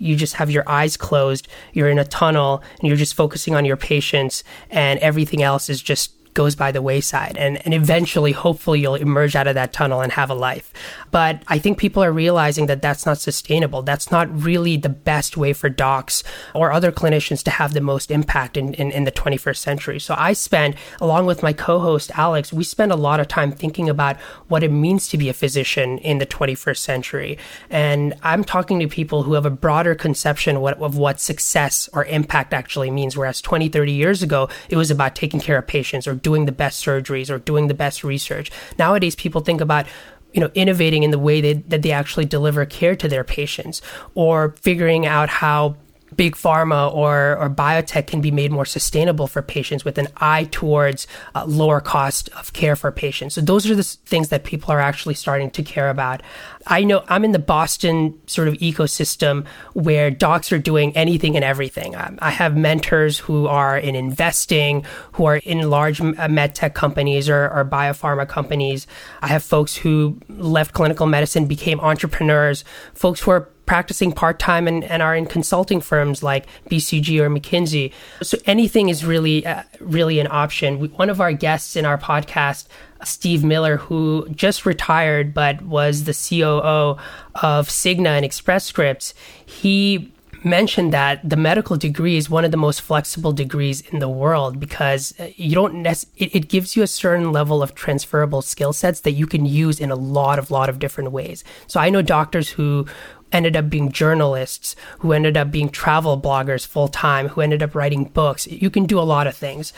you 0.00 0.16
just 0.16 0.34
have 0.34 0.50
your 0.50 0.68
eyes 0.68 0.96
closed, 0.96 1.46
you're 1.72 1.90
in 1.90 1.98
a 1.98 2.04
tunnel, 2.04 2.62
and 2.80 2.88
you're 2.88 2.96
just 2.96 3.14
focusing 3.14 3.54
on 3.54 3.64
your 3.64 3.76
patients, 3.76 4.42
and 4.70 4.98
everything 5.00 5.42
else 5.42 5.68
is 5.68 5.80
just 5.80 6.12
goes 6.34 6.54
by 6.54 6.72
the 6.72 6.82
wayside 6.82 7.36
and, 7.36 7.64
and 7.64 7.74
eventually 7.74 8.32
hopefully 8.32 8.80
you'll 8.80 8.94
emerge 8.94 9.34
out 9.34 9.46
of 9.46 9.54
that 9.54 9.72
tunnel 9.72 10.00
and 10.00 10.12
have 10.12 10.30
a 10.30 10.34
life. 10.34 10.72
But 11.10 11.42
i 11.48 11.58
think 11.58 11.78
people 11.78 12.02
are 12.02 12.12
realizing 12.12 12.66
that 12.66 12.82
that's 12.82 13.06
not 13.06 13.18
sustainable. 13.18 13.82
That's 13.82 14.10
not 14.10 14.28
really 14.42 14.76
the 14.76 14.88
best 14.88 15.36
way 15.36 15.52
for 15.52 15.68
docs 15.68 16.22
or 16.54 16.72
other 16.72 16.92
clinicians 16.92 17.42
to 17.44 17.50
have 17.50 17.72
the 17.72 17.80
most 17.80 18.10
impact 18.10 18.56
in, 18.56 18.74
in, 18.74 18.90
in 18.90 19.04
the 19.04 19.12
21st 19.12 19.56
century. 19.56 19.98
So 19.98 20.14
i 20.16 20.32
spend 20.32 20.76
along 21.00 21.26
with 21.26 21.42
my 21.42 21.52
co-host 21.52 22.10
alex 22.16 22.52
we 22.52 22.64
spend 22.64 22.92
a 22.92 22.96
lot 22.96 23.20
of 23.20 23.28
time 23.28 23.52
thinking 23.52 23.88
about 23.88 24.16
what 24.48 24.62
it 24.62 24.70
means 24.70 25.08
to 25.08 25.18
be 25.18 25.28
a 25.28 25.32
physician 25.32 25.98
in 25.98 26.18
the 26.18 26.26
21st 26.26 26.78
century. 26.78 27.38
And 27.68 28.14
i'm 28.22 28.44
talking 28.44 28.78
to 28.80 28.88
people 28.88 29.24
who 29.24 29.34
have 29.34 29.46
a 29.46 29.50
broader 29.50 29.94
conception 29.94 30.56
of 30.56 30.62
what, 30.62 30.78
of 30.80 30.96
what 30.96 31.20
success 31.20 31.88
or 31.92 32.04
impact 32.04 32.52
actually 32.52 32.90
means 32.90 33.16
whereas 33.16 33.40
20 33.40 33.68
30 33.68 33.92
years 33.92 34.22
ago 34.22 34.48
it 34.68 34.76
was 34.76 34.90
about 34.90 35.16
taking 35.16 35.40
care 35.40 35.58
of 35.58 35.66
patients 35.66 36.06
or 36.06 36.14
doing 36.22 36.46
the 36.46 36.52
best 36.52 36.84
surgeries 36.84 37.30
or 37.30 37.38
doing 37.38 37.68
the 37.68 37.74
best 37.74 38.04
research. 38.04 38.50
Nowadays, 38.78 39.14
people 39.14 39.40
think 39.40 39.60
about 39.60 39.86
you 40.32 40.40
know 40.40 40.50
innovating 40.54 41.02
in 41.02 41.10
the 41.10 41.18
way 41.18 41.40
they, 41.40 41.54
that 41.54 41.82
they 41.82 41.92
actually 41.92 42.24
deliver 42.24 42.64
care 42.64 42.96
to 42.96 43.08
their 43.08 43.24
patients 43.24 43.82
or 44.14 44.54
figuring 44.60 45.06
out 45.06 45.28
how 45.28 45.76
big 46.20 46.36
pharma 46.36 46.94
or, 46.94 47.38
or 47.38 47.48
biotech 47.48 48.06
can 48.06 48.20
be 48.20 48.30
made 48.30 48.52
more 48.52 48.66
sustainable 48.66 49.26
for 49.26 49.40
patients 49.40 49.86
with 49.86 49.96
an 49.96 50.06
eye 50.18 50.46
towards 50.50 51.06
uh, 51.34 51.42
lower 51.46 51.80
cost 51.80 52.28
of 52.36 52.52
care 52.52 52.76
for 52.76 52.92
patients. 52.92 53.36
So 53.36 53.40
those 53.40 53.70
are 53.70 53.74
the 53.74 53.82
things 53.82 54.28
that 54.28 54.44
people 54.44 54.70
are 54.70 54.80
actually 54.80 55.14
starting 55.14 55.50
to 55.52 55.62
care 55.62 55.88
about. 55.88 56.22
I 56.66 56.84
know 56.84 57.04
I'm 57.08 57.24
in 57.24 57.32
the 57.32 57.38
Boston 57.38 58.20
sort 58.26 58.48
of 58.48 58.54
ecosystem 58.58 59.46
where 59.72 60.10
docs 60.10 60.52
are 60.52 60.58
doing 60.58 60.94
anything 60.94 61.36
and 61.36 61.44
everything. 61.44 61.96
Um, 61.96 62.18
I 62.20 62.28
have 62.28 62.54
mentors 62.54 63.18
who 63.18 63.46
are 63.46 63.78
in 63.78 63.94
investing, 63.94 64.84
who 65.12 65.24
are 65.24 65.36
in 65.36 65.70
large 65.70 66.02
uh, 66.02 66.28
med 66.28 66.54
tech 66.54 66.74
companies 66.74 67.30
or, 67.30 67.48
or 67.48 67.64
biopharma 67.64 68.28
companies. 68.28 68.86
I 69.22 69.28
have 69.28 69.42
folks 69.42 69.74
who 69.74 70.18
left 70.28 70.74
clinical 70.74 71.06
medicine, 71.06 71.46
became 71.46 71.80
entrepreneurs, 71.80 72.62
folks 72.92 73.20
who 73.20 73.30
are 73.30 73.48
practicing 73.70 74.10
part 74.10 74.40
time 74.40 74.66
and, 74.66 74.82
and 74.82 75.00
are 75.00 75.14
in 75.14 75.24
consulting 75.24 75.80
firms 75.80 76.24
like 76.24 76.44
BCG 76.68 77.20
or 77.20 77.30
McKinsey. 77.30 77.92
So 78.20 78.36
anything 78.44 78.88
is 78.88 79.04
really, 79.04 79.46
uh, 79.46 79.62
really 79.78 80.18
an 80.18 80.26
option. 80.28 80.80
We, 80.80 80.88
one 80.88 81.08
of 81.08 81.20
our 81.20 81.32
guests 81.32 81.76
in 81.76 81.86
our 81.86 81.96
podcast, 81.96 82.66
Steve 83.04 83.44
Miller, 83.44 83.76
who 83.76 84.28
just 84.30 84.66
retired 84.66 85.32
but 85.32 85.62
was 85.62 86.02
the 86.02 86.12
COO 86.12 87.00
of 87.36 87.68
Cigna 87.68 88.16
and 88.16 88.24
Express 88.24 88.64
Scripts, 88.64 89.14
he 89.46 90.10
mentioned 90.42 90.92
that 90.92 91.20
the 91.28 91.36
medical 91.36 91.76
degree 91.76 92.16
is 92.16 92.30
one 92.30 92.44
of 92.44 92.50
the 92.50 92.56
most 92.56 92.80
flexible 92.80 93.32
degrees 93.32 93.82
in 93.92 93.98
the 93.98 94.08
world 94.08 94.58
because 94.58 95.14
uh, 95.20 95.28
you 95.36 95.54
don't 95.54 95.74
nec- 95.74 96.08
it, 96.16 96.34
it 96.34 96.48
gives 96.48 96.76
you 96.76 96.82
a 96.82 96.86
certain 96.86 97.30
level 97.30 97.62
of 97.62 97.74
transferable 97.74 98.42
skill 98.42 98.72
sets 98.72 99.00
that 99.00 99.12
you 99.12 99.26
can 99.26 99.44
use 99.44 99.78
in 99.78 99.90
a 99.90 99.94
lot 99.94 100.38
of 100.38 100.50
lot 100.50 100.68
of 100.68 100.78
different 100.78 101.12
ways. 101.12 101.44
So 101.66 101.78
I 101.78 101.90
know 101.90 102.02
doctors 102.02 102.48
who 102.48 102.86
ended 103.32 103.56
up 103.56 103.70
being 103.70 103.92
journalists, 103.92 104.76
who 104.98 105.12
ended 105.12 105.36
up 105.36 105.50
being 105.50 105.68
travel 105.68 106.20
bloggers 106.20 106.66
full 106.66 106.88
time, 106.88 107.28
who 107.28 107.40
ended 107.40 107.62
up 107.62 107.74
writing 107.74 108.04
books. 108.04 108.46
You 108.46 108.70
can 108.70 108.86
do 108.86 108.98
a 108.98 109.02
lot 109.02 109.26
of 109.26 109.36
things. 109.36 109.72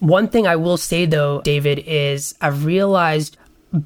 One 0.00 0.28
thing 0.28 0.46
I 0.46 0.56
will 0.56 0.76
say 0.76 1.06
though, 1.06 1.40
David, 1.42 1.80
is 1.86 2.34
I've 2.40 2.64
realized 2.64 3.36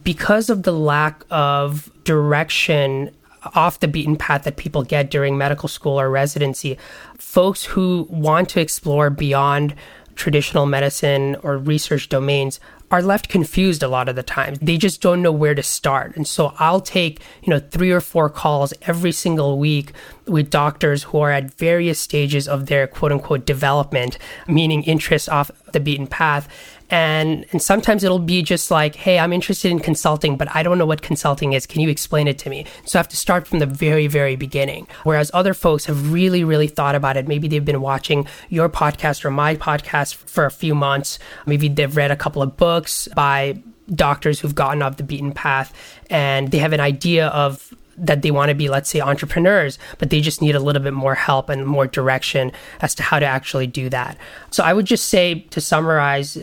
because 0.02 0.50
of 0.50 0.64
the 0.64 0.72
lack 0.72 1.24
of 1.30 1.90
direction 2.04 3.10
off 3.54 3.80
the 3.80 3.88
beaten 3.88 4.16
path 4.16 4.44
that 4.44 4.56
people 4.56 4.82
get 4.82 5.10
during 5.10 5.38
medical 5.38 5.68
school 5.68 5.98
or 5.98 6.10
residency, 6.10 6.76
folks 7.16 7.64
who 7.64 8.06
want 8.10 8.48
to 8.50 8.60
explore 8.60 9.10
beyond 9.10 9.74
traditional 10.16 10.66
medicine 10.66 11.36
or 11.42 11.56
research 11.56 12.08
domains 12.08 12.58
are 12.90 13.02
left 13.02 13.28
confused 13.28 13.82
a 13.82 13.88
lot 13.88 14.08
of 14.08 14.16
the 14.16 14.22
time. 14.22 14.54
They 14.62 14.78
just 14.78 15.00
don't 15.00 15.22
know 15.22 15.32
where 15.32 15.54
to 15.54 15.62
start. 15.62 16.16
And 16.16 16.26
so 16.26 16.54
I'll 16.58 16.80
take, 16.80 17.20
you 17.42 17.50
know, 17.50 17.58
three 17.58 17.90
or 17.90 18.00
four 18.00 18.30
calls 18.30 18.72
every 18.82 19.12
single 19.12 19.58
week 19.58 19.92
with 20.26 20.50
doctors 20.50 21.04
who 21.04 21.18
are 21.18 21.30
at 21.30 21.54
various 21.54 22.00
stages 22.00 22.48
of 22.48 22.66
their 22.66 22.86
quote 22.86 23.12
unquote 23.12 23.44
development, 23.44 24.18
meaning 24.46 24.82
interest 24.84 25.28
off 25.28 25.50
the 25.72 25.80
beaten 25.80 26.06
path 26.06 26.48
and 26.90 27.44
and 27.52 27.60
sometimes 27.60 28.04
it'll 28.04 28.18
be 28.18 28.42
just 28.42 28.70
like 28.70 28.94
hey 28.94 29.18
i'm 29.18 29.32
interested 29.32 29.70
in 29.70 29.78
consulting 29.78 30.36
but 30.36 30.54
i 30.54 30.62
don't 30.62 30.78
know 30.78 30.86
what 30.86 31.02
consulting 31.02 31.52
is. 31.52 31.66
Can 31.66 31.80
you 31.80 31.88
explain 31.88 32.28
it 32.28 32.38
to 32.38 32.50
me? 32.50 32.64
So 32.84 32.98
i 32.98 33.00
have 33.00 33.08
to 33.08 33.16
start 33.16 33.46
from 33.46 33.58
the 33.58 33.66
very 33.66 34.06
very 34.06 34.36
beginning. 34.36 34.86
Whereas 35.04 35.30
other 35.34 35.54
folks 35.54 35.84
have 35.86 36.12
really 36.12 36.44
really 36.44 36.68
thought 36.68 36.94
about 36.94 37.16
it. 37.16 37.28
Maybe 37.28 37.48
they've 37.48 37.64
been 37.64 37.80
watching 37.80 38.26
your 38.48 38.68
podcast 38.68 39.24
or 39.24 39.30
my 39.30 39.56
podcast 39.56 40.14
for 40.14 40.44
a 40.44 40.50
few 40.50 40.74
months. 40.74 41.18
Maybe 41.46 41.68
they've 41.68 41.96
read 41.96 42.10
a 42.10 42.16
couple 42.16 42.42
of 42.42 42.56
books 42.56 43.08
by 43.14 43.62
doctors 43.94 44.40
who've 44.40 44.54
gotten 44.54 44.82
off 44.82 44.96
the 44.96 45.02
beaten 45.02 45.32
path. 45.32 45.72
And 46.10 46.50
they 46.50 46.58
have 46.58 46.72
an 46.72 46.80
idea 46.80 47.28
of 47.28 47.74
that 47.96 48.22
they 48.22 48.30
want 48.30 48.48
to 48.48 48.54
be, 48.54 48.68
let's 48.68 48.88
say, 48.88 49.00
entrepreneurs, 49.00 49.78
but 49.98 50.10
they 50.10 50.20
just 50.20 50.40
need 50.40 50.54
a 50.54 50.60
little 50.60 50.82
bit 50.82 50.92
more 50.92 51.14
help 51.14 51.48
and 51.48 51.66
more 51.66 51.86
direction 51.86 52.52
as 52.80 52.94
to 52.94 53.02
how 53.02 53.18
to 53.18 53.26
actually 53.26 53.66
do 53.66 53.88
that. 53.88 54.16
So 54.50 54.62
I 54.62 54.72
would 54.72 54.86
just 54.86 55.08
say 55.08 55.40
to 55.50 55.60
summarize, 55.60 56.38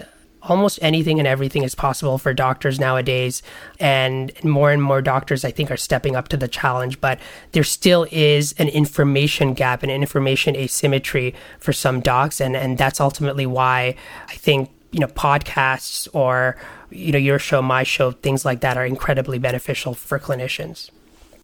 almost 0.47 0.79
anything 0.81 1.19
and 1.19 1.27
everything 1.27 1.63
is 1.63 1.75
possible 1.75 2.17
for 2.17 2.33
doctors 2.33 2.79
nowadays. 2.79 3.41
And 3.79 4.31
more 4.43 4.71
and 4.71 4.81
more 4.81 5.01
doctors, 5.01 5.43
I 5.43 5.51
think, 5.51 5.71
are 5.71 5.77
stepping 5.77 6.15
up 6.15 6.27
to 6.29 6.37
the 6.37 6.47
challenge. 6.47 7.01
But 7.01 7.19
there 7.51 7.63
still 7.63 8.07
is 8.11 8.53
an 8.57 8.69
information 8.69 9.53
gap 9.53 9.83
and 9.83 9.91
an 9.91 10.01
information 10.01 10.55
asymmetry 10.55 11.35
for 11.59 11.73
some 11.73 11.99
docs. 11.99 12.39
And, 12.39 12.55
and 12.55 12.77
that's 12.77 12.99
ultimately 12.99 13.45
why 13.45 13.95
I 14.27 14.33
think, 14.35 14.69
you 14.91 14.99
know, 14.99 15.07
podcasts 15.07 16.07
or, 16.13 16.57
you 16.89 17.11
know, 17.11 17.17
your 17.17 17.39
show, 17.39 17.61
my 17.61 17.83
show, 17.83 18.11
things 18.11 18.45
like 18.45 18.61
that 18.61 18.77
are 18.77 18.85
incredibly 18.85 19.39
beneficial 19.39 19.93
for 19.93 20.19
clinicians. 20.19 20.89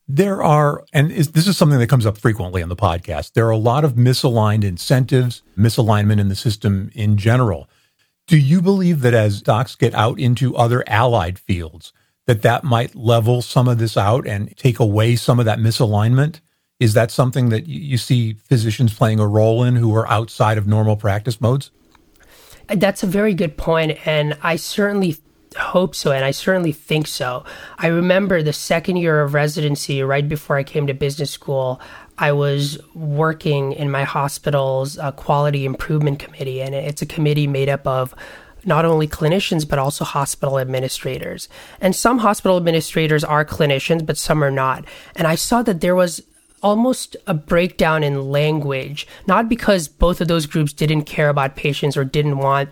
There 0.08 0.44
are, 0.44 0.84
and 0.92 1.12
this 1.12 1.48
is 1.48 1.58
something 1.58 1.80
that 1.80 1.88
comes 1.88 2.06
up 2.06 2.18
frequently 2.18 2.62
on 2.62 2.70
the 2.70 2.76
podcast, 2.76 3.34
there 3.34 3.48
are 3.48 3.52
a 3.52 3.58
lot 3.58 3.86
of 3.86 3.94
misaligned 3.94 4.64
incentives, 4.64 5.42
misalignment 5.58 6.20
in 6.20 6.28
the 6.28 6.36
system 6.36 6.92
in 6.94 7.18
general. 7.18 7.70
Do 8.32 8.38
you 8.38 8.62
believe 8.62 9.02
that 9.02 9.14
as 9.14 9.42
docs 9.42 9.76
get 9.76 9.94
out 9.94 10.18
into 10.18 10.56
other 10.56 10.86
allied 10.88 11.38
fields, 11.38 11.92
that 12.28 12.44
that 12.44 12.64
might 12.64 12.96
level 12.96 13.42
some 13.42 13.68
of 13.68 13.78
this 13.78 13.98
out 13.98 14.26
and 14.26 14.56
take 14.56 14.80
away 14.80 15.18
some 15.18 15.38
of 15.38 15.44
that 15.44 15.60
misalignment? 15.60 16.40
Is 16.80 16.94
that 16.94 17.12
something 17.12 17.50
that 17.50 17.68
you 17.68 17.98
see 17.98 18.36
physicians 18.36 18.94
playing 18.94 19.20
a 19.20 19.28
role 19.28 19.66
in 19.66 19.76
who 19.76 19.94
are 19.94 20.08
outside 20.08 20.58
of 20.58 20.66
normal 20.66 20.96
practice 20.96 21.42
modes? 21.42 21.72
That's 22.70 23.04
a 23.04 23.06
very 23.06 23.34
good 23.34 23.58
point, 23.58 23.98
and 24.08 24.38
I 24.42 24.56
certainly 24.56 25.18
hope 25.58 25.96
so, 25.96 26.12
and 26.12 26.24
I 26.24 26.32
certainly 26.32 26.72
think 26.72 27.08
so. 27.08 27.44
I 27.78 27.88
remember 27.88 28.42
the 28.42 28.54
second 28.54 28.98
year 28.98 29.22
of 29.22 29.34
residency, 29.34 30.02
right 30.04 30.28
before 30.28 30.58
I 30.58 30.64
came 30.64 30.88
to 30.88 30.94
business 30.94 31.32
school, 31.32 31.82
I 32.18 32.32
was 32.32 32.78
working 32.94 33.74
in 33.74 33.90
my 33.90 34.04
hospital's 34.04 34.98
uh, 34.98 35.12
quality 35.12 35.66
improvement 35.66 36.20
committee, 36.20 36.62
and 36.62 36.76
it's 36.76 37.02
a 37.02 37.06
committee 37.06 37.48
made 37.48 37.70
up 37.70 37.86
of 37.88 38.14
not 38.64 38.86
only 38.86 39.08
clinicians 39.08 39.68
but 39.68 39.80
also 39.80 40.06
hospital 40.06 40.60
administrators. 40.60 41.50
And 41.80 41.96
some 41.96 42.20
hospital 42.20 42.58
administrators 42.58 43.24
are 43.24 43.44
clinicians, 43.44 44.06
but 44.06 44.18
some 44.18 44.44
are 44.44 44.52
not. 44.52 44.86
And 45.16 45.28
I 45.28 45.36
saw 45.36 45.64
that 45.64 45.82
there 45.82 45.96
was 45.96 46.22
almost 46.62 47.18
a 47.26 47.34
breakdown 47.34 48.04
in 48.04 48.30
language, 48.30 49.08
not 49.26 49.50
because 49.50 49.88
both 49.88 50.22
of 50.22 50.28
those 50.28 50.46
groups 50.46 50.74
didn't 50.74 51.04
care 51.04 51.30
about 51.30 51.56
patients 51.56 51.98
or 51.98 52.06
didn't 52.06 52.38
want 52.38 52.70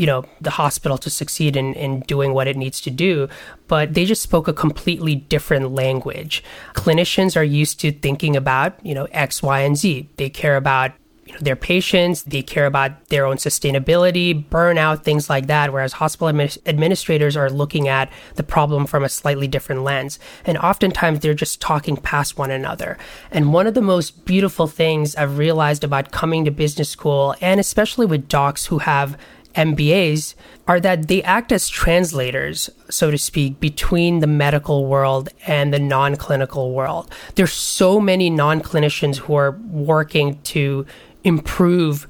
you 0.00 0.06
know 0.06 0.24
the 0.40 0.50
hospital 0.50 0.96
to 0.96 1.10
succeed 1.10 1.56
in, 1.56 1.74
in 1.74 2.00
doing 2.00 2.32
what 2.32 2.48
it 2.48 2.56
needs 2.56 2.80
to 2.80 2.90
do 2.90 3.28
but 3.68 3.92
they 3.92 4.06
just 4.06 4.22
spoke 4.22 4.48
a 4.48 4.52
completely 4.52 5.14
different 5.14 5.72
language 5.72 6.42
clinicians 6.74 7.36
are 7.36 7.44
used 7.44 7.78
to 7.78 7.92
thinking 7.92 8.34
about 8.34 8.74
you 8.84 8.94
know 8.94 9.04
x 9.12 9.42
y 9.42 9.60
and 9.60 9.76
z 9.76 10.08
they 10.16 10.30
care 10.30 10.56
about 10.56 10.92
you 11.26 11.36
know, 11.36 11.42
their 11.42 11.54
patients, 11.54 12.24
they 12.24 12.42
care 12.42 12.66
about 12.66 13.06
their 13.08 13.24
own 13.24 13.36
sustainability, 13.36 14.44
burnout, 14.48 15.04
things 15.04 15.30
like 15.30 15.46
that. 15.46 15.72
Whereas 15.72 15.92
hospital 15.92 16.26
administ- 16.26 16.58
administrators 16.66 17.36
are 17.36 17.48
looking 17.48 17.86
at 17.86 18.10
the 18.34 18.42
problem 18.42 18.84
from 18.84 19.04
a 19.04 19.08
slightly 19.08 19.46
different 19.46 19.84
lens. 19.84 20.18
And 20.44 20.58
oftentimes 20.58 21.20
they're 21.20 21.32
just 21.32 21.60
talking 21.60 21.96
past 21.96 22.36
one 22.36 22.50
another. 22.50 22.98
And 23.30 23.52
one 23.52 23.68
of 23.68 23.74
the 23.74 23.80
most 23.80 24.24
beautiful 24.24 24.66
things 24.66 25.14
I've 25.14 25.38
realized 25.38 25.84
about 25.84 26.10
coming 26.10 26.44
to 26.46 26.50
business 26.50 26.88
school, 26.88 27.36
and 27.40 27.60
especially 27.60 28.06
with 28.06 28.26
docs 28.26 28.66
who 28.66 28.78
have 28.78 29.16
MBAs 29.54 30.34
are 30.68 30.80
that 30.80 31.08
they 31.08 31.22
act 31.22 31.52
as 31.52 31.68
translators, 31.68 32.70
so 32.88 33.10
to 33.10 33.18
speak, 33.18 33.60
between 33.60 34.20
the 34.20 34.26
medical 34.26 34.86
world 34.86 35.28
and 35.46 35.72
the 35.72 35.78
non 35.78 36.16
clinical 36.16 36.72
world. 36.72 37.10
There's 37.34 37.52
so 37.52 38.00
many 38.00 38.30
non 38.30 38.60
clinicians 38.60 39.16
who 39.16 39.34
are 39.34 39.52
working 39.52 40.40
to 40.42 40.86
improve 41.24 42.06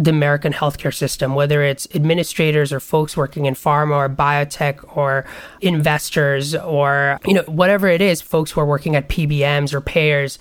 the 0.00 0.10
American 0.10 0.52
healthcare 0.52 0.94
system, 0.94 1.34
whether 1.34 1.62
it's 1.62 1.86
administrators 1.94 2.72
or 2.72 2.80
folks 2.80 3.18
working 3.18 3.44
in 3.44 3.54
pharma 3.54 3.96
or 3.96 4.08
biotech 4.08 4.96
or 4.96 5.26
investors 5.60 6.54
or, 6.54 7.20
you 7.26 7.34
know, 7.34 7.42
whatever 7.42 7.86
it 7.86 8.00
is, 8.00 8.22
folks 8.22 8.50
who 8.50 8.60
are 8.62 8.66
working 8.66 8.96
at 8.96 9.10
PBMs 9.10 9.74
or 9.74 9.82
payers. 9.82 10.38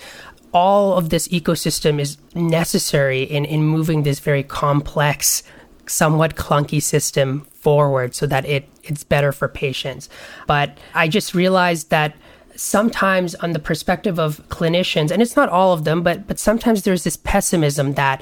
All 0.53 0.97
of 0.97 1.09
this 1.09 1.27
ecosystem 1.27 1.99
is 1.99 2.17
necessary 2.33 3.23
in, 3.23 3.43
in 3.43 3.63
moving 3.63 4.03
this 4.03 4.19
very 4.21 4.43
complex 4.43 5.43
somewhat 5.89 6.35
clunky 6.35 6.81
system 6.81 7.41
forward 7.53 8.15
so 8.15 8.25
that 8.27 8.45
it 8.45 8.67
it's 8.83 9.03
better 9.03 9.31
for 9.31 9.47
patients. 9.47 10.09
But 10.47 10.77
I 10.93 11.07
just 11.07 11.33
realized 11.33 11.89
that 11.89 12.15
sometimes 12.55 13.35
on 13.35 13.53
the 13.53 13.59
perspective 13.59 14.19
of 14.19 14.45
clinicians 14.49 15.11
and 15.11 15.21
it's 15.21 15.37
not 15.37 15.47
all 15.47 15.71
of 15.71 15.85
them 15.85 16.03
but 16.03 16.27
but 16.27 16.37
sometimes 16.37 16.83
there's 16.83 17.05
this 17.05 17.15
pessimism 17.15 17.93
that 17.93 18.21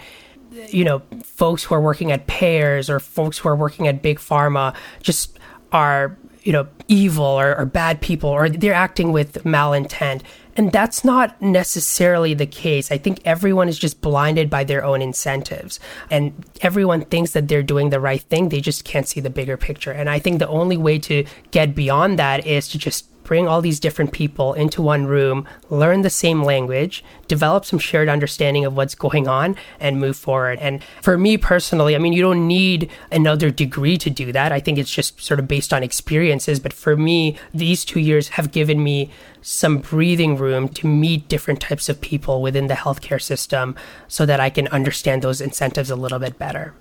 you 0.68 0.84
know 0.84 1.02
folks 1.24 1.64
who 1.64 1.74
are 1.74 1.82
working 1.82 2.12
at 2.12 2.28
payers 2.28 2.88
or 2.88 3.00
folks 3.00 3.40
who 3.40 3.50
are 3.50 3.56
working 3.56 3.88
at 3.88 4.04
big 4.04 4.20
pharma 4.20 4.76
just 5.02 5.40
are 5.72 6.16
you 6.44 6.54
know 6.54 6.68
evil 6.88 7.26
or, 7.26 7.58
or 7.58 7.66
bad 7.66 8.00
people 8.00 8.30
or 8.30 8.48
they're 8.48 8.76
acting 8.76 9.12
with 9.12 9.44
malintent 9.44 10.22
and 10.58 10.72
that's 10.72 11.06
not 11.06 11.40
necessarily 11.40 12.34
the 12.34 12.48
case. 12.48 12.92
I 12.92 12.98
think 12.98 13.22
everyone 13.24 13.70
is 13.70 13.78
just 13.78 14.02
blinded 14.02 14.50
by 14.50 14.64
their 14.64 14.84
own 14.84 15.04
incentives. 15.04 15.80
And 16.10 16.34
everyone 16.62 17.06
thinks 17.06 17.32
that 17.32 17.48
they're 17.48 17.62
doing 17.62 17.92
the 17.92 18.00
right 18.00 18.22
thing. 18.22 18.50
They 18.50 18.60
just 18.60 18.84
can't 18.84 19.08
see 19.08 19.20
the 19.20 19.30
bigger 19.30 19.56
picture. 19.56 19.92
And 19.92 20.10
I 20.10 20.18
think 20.18 20.40
the 20.40 20.48
only 20.48 20.76
way 20.76 20.98
to 21.00 21.26
get 21.52 21.76
beyond 21.76 22.18
that 22.18 22.46
is 22.48 22.68
to 22.70 22.80
just 22.80 23.06
bring 23.28 23.48
all 23.48 23.62
these 23.62 23.80
different 23.80 24.14
people 24.14 24.54
into 24.54 24.82
one 24.82 25.06
room, 25.06 25.46
learn 25.70 26.02
the 26.02 26.10
same 26.10 26.42
language, 26.42 27.04
develop 27.28 27.66
some 27.66 27.78
shared 27.78 28.10
understanding 28.10 28.66
of 28.66 28.76
what's 28.76 28.96
going 28.96 29.28
on, 29.28 29.56
and 29.80 30.00
move 30.00 30.16
forward. 30.16 30.58
And 30.60 30.82
for 31.04 31.18
me 31.18 31.38
personally, 31.38 31.94
I 31.94 32.00
mean, 32.00 32.14
you 32.14 32.24
don't 32.24 32.48
need 32.48 32.90
another 33.12 33.52
degree 33.52 33.98
to 33.98 34.10
do 34.10 34.32
that. 34.32 34.52
I 34.52 34.60
think 34.60 34.80
it's 34.80 34.90
just 34.90 35.22
sort 35.22 35.40
of 35.40 35.48
based 35.48 35.74
on 35.74 35.84
experiences. 35.84 36.60
But 36.60 36.74
for 36.74 36.96
me, 36.96 37.38
these 37.54 37.86
two 37.86 38.00
years 38.00 38.30
have 38.30 38.52
given 38.52 38.82
me 38.84 39.12
some 39.42 39.80
breathing 39.80 40.38
room 40.38 40.70
to 40.70 40.88
meet 40.88 41.28
different 41.28 41.62
types 41.62 41.90
of 41.90 42.02
people 42.02 42.42
within 42.42 42.68
the 42.68 42.74
healthcare 42.74 43.22
system 43.22 43.76
so 44.08 44.26
that 44.26 44.40
I 44.40 44.50
can 44.50 44.68
understand 44.70 45.22
those 45.22 45.42
incentives 45.42 45.92
a 45.92 45.96
little 45.96 46.20
bit 46.20 46.40
better. 46.40 46.74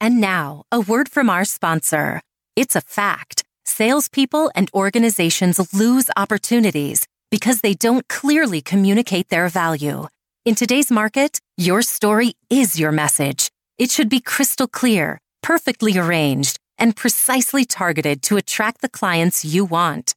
And 0.00 0.20
now, 0.20 0.64
a 0.72 0.80
word 0.80 1.08
from 1.08 1.30
our 1.30 1.44
sponsor. 1.44 2.20
It's 2.56 2.74
a 2.74 2.80
fact 2.80 3.44
salespeople 3.70 4.50
and 4.54 4.70
organizations 4.74 5.72
lose 5.72 6.10
opportunities 6.16 7.06
because 7.30 7.60
they 7.60 7.74
don't 7.74 8.08
clearly 8.08 8.60
communicate 8.60 9.28
their 9.28 9.48
value. 9.48 10.08
In 10.44 10.54
today's 10.54 10.90
market, 10.90 11.38
your 11.56 11.82
story 11.82 12.34
is 12.50 12.78
your 12.80 12.92
message. 12.92 13.50
It 13.78 13.90
should 13.90 14.08
be 14.08 14.20
crystal 14.20 14.66
clear, 14.66 15.20
perfectly 15.42 15.96
arranged, 15.96 16.58
and 16.78 16.96
precisely 16.96 17.64
targeted 17.64 18.22
to 18.22 18.36
attract 18.36 18.80
the 18.80 18.88
clients 18.88 19.44
you 19.44 19.64
want. 19.64 20.14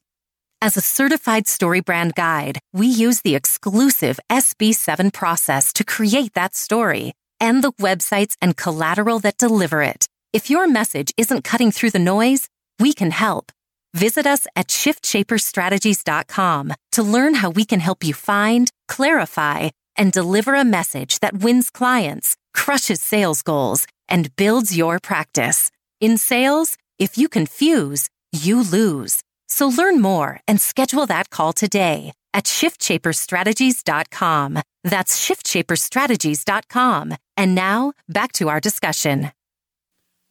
As 0.60 0.76
a 0.76 0.80
certified 0.80 1.44
StoryBrand 1.44 2.14
guide, 2.14 2.58
we 2.72 2.86
use 2.86 3.20
the 3.20 3.34
exclusive 3.34 4.18
SB7 4.30 5.12
process 5.12 5.72
to 5.74 5.84
create 5.84 6.32
that 6.34 6.54
story 6.54 7.12
and 7.38 7.62
the 7.62 7.72
websites 7.72 8.34
and 8.40 8.56
collateral 8.56 9.18
that 9.20 9.36
deliver 9.36 9.82
it. 9.82 10.08
If 10.32 10.50
your 10.50 10.66
message 10.66 11.12
isn't 11.16 11.44
cutting 11.44 11.70
through 11.70 11.90
the 11.90 11.98
noise, 11.98 12.48
we 12.78 12.92
can 12.92 13.10
help. 13.10 13.50
Visit 13.94 14.26
us 14.26 14.46
at 14.56 14.68
shiftshaperstrategies.com 14.68 16.74
to 16.92 17.02
learn 17.02 17.34
how 17.34 17.50
we 17.50 17.64
can 17.64 17.80
help 17.80 18.02
you 18.02 18.14
find, 18.14 18.70
clarify, 18.88 19.68
and 19.96 20.12
deliver 20.12 20.54
a 20.54 20.64
message 20.64 21.20
that 21.20 21.38
wins 21.38 21.70
clients, 21.70 22.36
crushes 22.52 23.00
sales 23.00 23.42
goals, 23.42 23.86
and 24.08 24.34
builds 24.36 24.76
your 24.76 24.98
practice. 24.98 25.70
In 26.00 26.18
sales, 26.18 26.76
if 26.98 27.16
you 27.16 27.28
confuse, 27.28 28.08
you 28.32 28.60
lose. 28.62 29.22
So 29.46 29.68
learn 29.68 30.02
more 30.02 30.40
and 30.48 30.60
schedule 30.60 31.06
that 31.06 31.30
call 31.30 31.52
today 31.52 32.12
at 32.32 32.44
shiftshaperstrategies.com. 32.44 34.58
That's 34.82 35.28
shiftshaperstrategies.com. 35.28 37.14
And 37.36 37.54
now 37.54 37.92
back 38.08 38.32
to 38.32 38.48
our 38.48 38.58
discussion. 38.60 39.30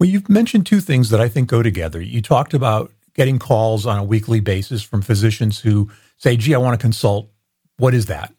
Well, 0.04 0.12
you've 0.12 0.28
mentioned 0.28 0.66
two 0.66 0.82
things 0.82 1.12
that 1.12 1.22
I 1.22 1.30
think 1.30 1.48
go 1.48 1.64
together. 1.64 2.02
You 2.02 2.22
talked 2.22 2.54
about 2.54 2.92
getting 3.14 3.40
calls 3.40 3.86
on 3.86 3.98
a 3.98 4.04
weekly 4.04 4.42
basis 4.42 4.84
from 4.84 5.02
physicians 5.02 5.62
who 5.62 5.90
say, 6.18 6.36
gee, 6.36 6.54
I 6.54 6.58
want 6.58 6.78
to 6.78 6.84
consult. 6.84 7.30
What 7.78 7.94
is 7.94 8.08
that? 8.08 8.34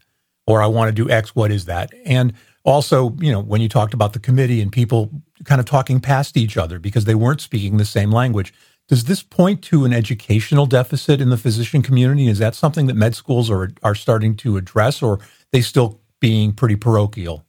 Or 0.46 0.60
I 0.60 0.66
want 0.66 0.90
to 0.90 0.92
do 0.92 1.10
X. 1.10 1.34
What 1.34 1.50
is 1.50 1.64
that? 1.64 1.90
And 2.04 2.34
also, 2.64 3.16
you 3.18 3.32
know, 3.32 3.40
when 3.40 3.62
you 3.62 3.70
talked 3.70 3.94
about 3.94 4.12
the 4.12 4.18
committee 4.18 4.60
and 4.60 4.70
people 4.70 5.10
kind 5.44 5.58
of 5.58 5.64
talking 5.64 6.00
past 6.00 6.36
each 6.36 6.58
other 6.58 6.78
because 6.78 7.06
they 7.06 7.14
weren't 7.14 7.40
speaking 7.40 7.78
the 7.78 7.86
same 7.86 8.10
language. 8.10 8.52
Does 8.86 9.04
this 9.04 9.22
point 9.22 9.62
to 9.62 9.86
an 9.86 9.94
educational 9.94 10.66
deficit 10.66 11.18
in 11.18 11.30
the 11.30 11.38
physician 11.38 11.80
community? 11.80 12.28
Is 12.28 12.40
that 12.40 12.54
something 12.54 12.88
that 12.88 12.94
med 12.94 13.14
schools 13.14 13.50
are 13.50 13.70
are 13.82 13.94
starting 13.94 14.36
to 14.36 14.58
address, 14.58 15.00
or 15.00 15.18
they 15.50 15.62
still 15.62 15.98
being 16.20 16.52
pretty 16.52 16.76
parochial? 16.76 17.46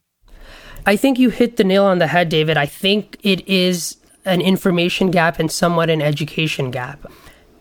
I 0.86 0.95
think 0.95 1.19
you 1.19 1.31
hit 1.31 1.57
the 1.57 1.65
nail 1.65 1.84
on 1.84 2.00
the 2.00 2.07
head, 2.07 2.29
David. 2.29 2.55
I 2.55 2.65
think 2.65 3.17
it 3.22 3.45
is 3.45 3.98
an 4.25 4.41
information 4.41 5.12
gap 5.12 5.39
and 5.39 5.51
somewhat 5.51 5.89
an 5.89 6.01
education 6.01 6.72
gap. 6.72 7.05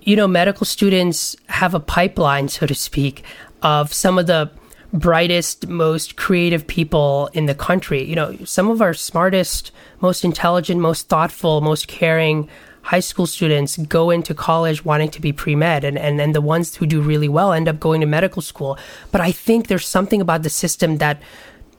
You 0.00 0.16
know, 0.16 0.26
medical 0.28 0.66
students 0.66 1.36
have 1.46 1.74
a 1.74 1.80
pipeline, 1.80 2.48
so 2.48 2.66
to 2.66 2.74
speak, 2.74 3.22
of 3.62 3.92
some 3.92 4.18
of 4.18 4.26
the 4.26 4.50
brightest, 4.92 5.66
most 5.66 6.16
creative 6.16 6.66
people 6.66 7.28
in 7.32 7.46
the 7.46 7.54
country. 7.54 8.04
You 8.04 8.14
know, 8.14 8.36
some 8.44 8.70
of 8.70 8.80
our 8.80 8.94
smartest, 8.94 9.72
most 10.00 10.24
intelligent, 10.24 10.80
most 10.80 11.08
thoughtful, 11.08 11.60
most 11.60 11.88
caring 11.88 12.48
high 12.82 13.00
school 13.00 13.26
students 13.26 13.78
go 13.78 14.10
into 14.10 14.34
college 14.34 14.84
wanting 14.84 15.08
to 15.10 15.20
be 15.20 15.32
pre 15.32 15.56
med, 15.56 15.84
and, 15.84 15.98
and, 15.98 16.20
and 16.20 16.34
the 16.34 16.40
ones 16.40 16.76
who 16.76 16.86
do 16.86 17.00
really 17.00 17.28
well 17.28 17.52
end 17.52 17.66
up 17.66 17.80
going 17.80 18.00
to 18.00 18.06
medical 18.06 18.42
school. 18.42 18.78
But 19.10 19.20
I 19.20 19.32
think 19.32 19.66
there's 19.66 19.86
something 19.86 20.20
about 20.20 20.42
the 20.42 20.50
system 20.50 20.98
that 20.98 21.20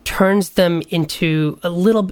turns 0.04 0.52
them 0.52 0.82
into 0.90 1.60
a 1.64 1.70
little 1.70 2.12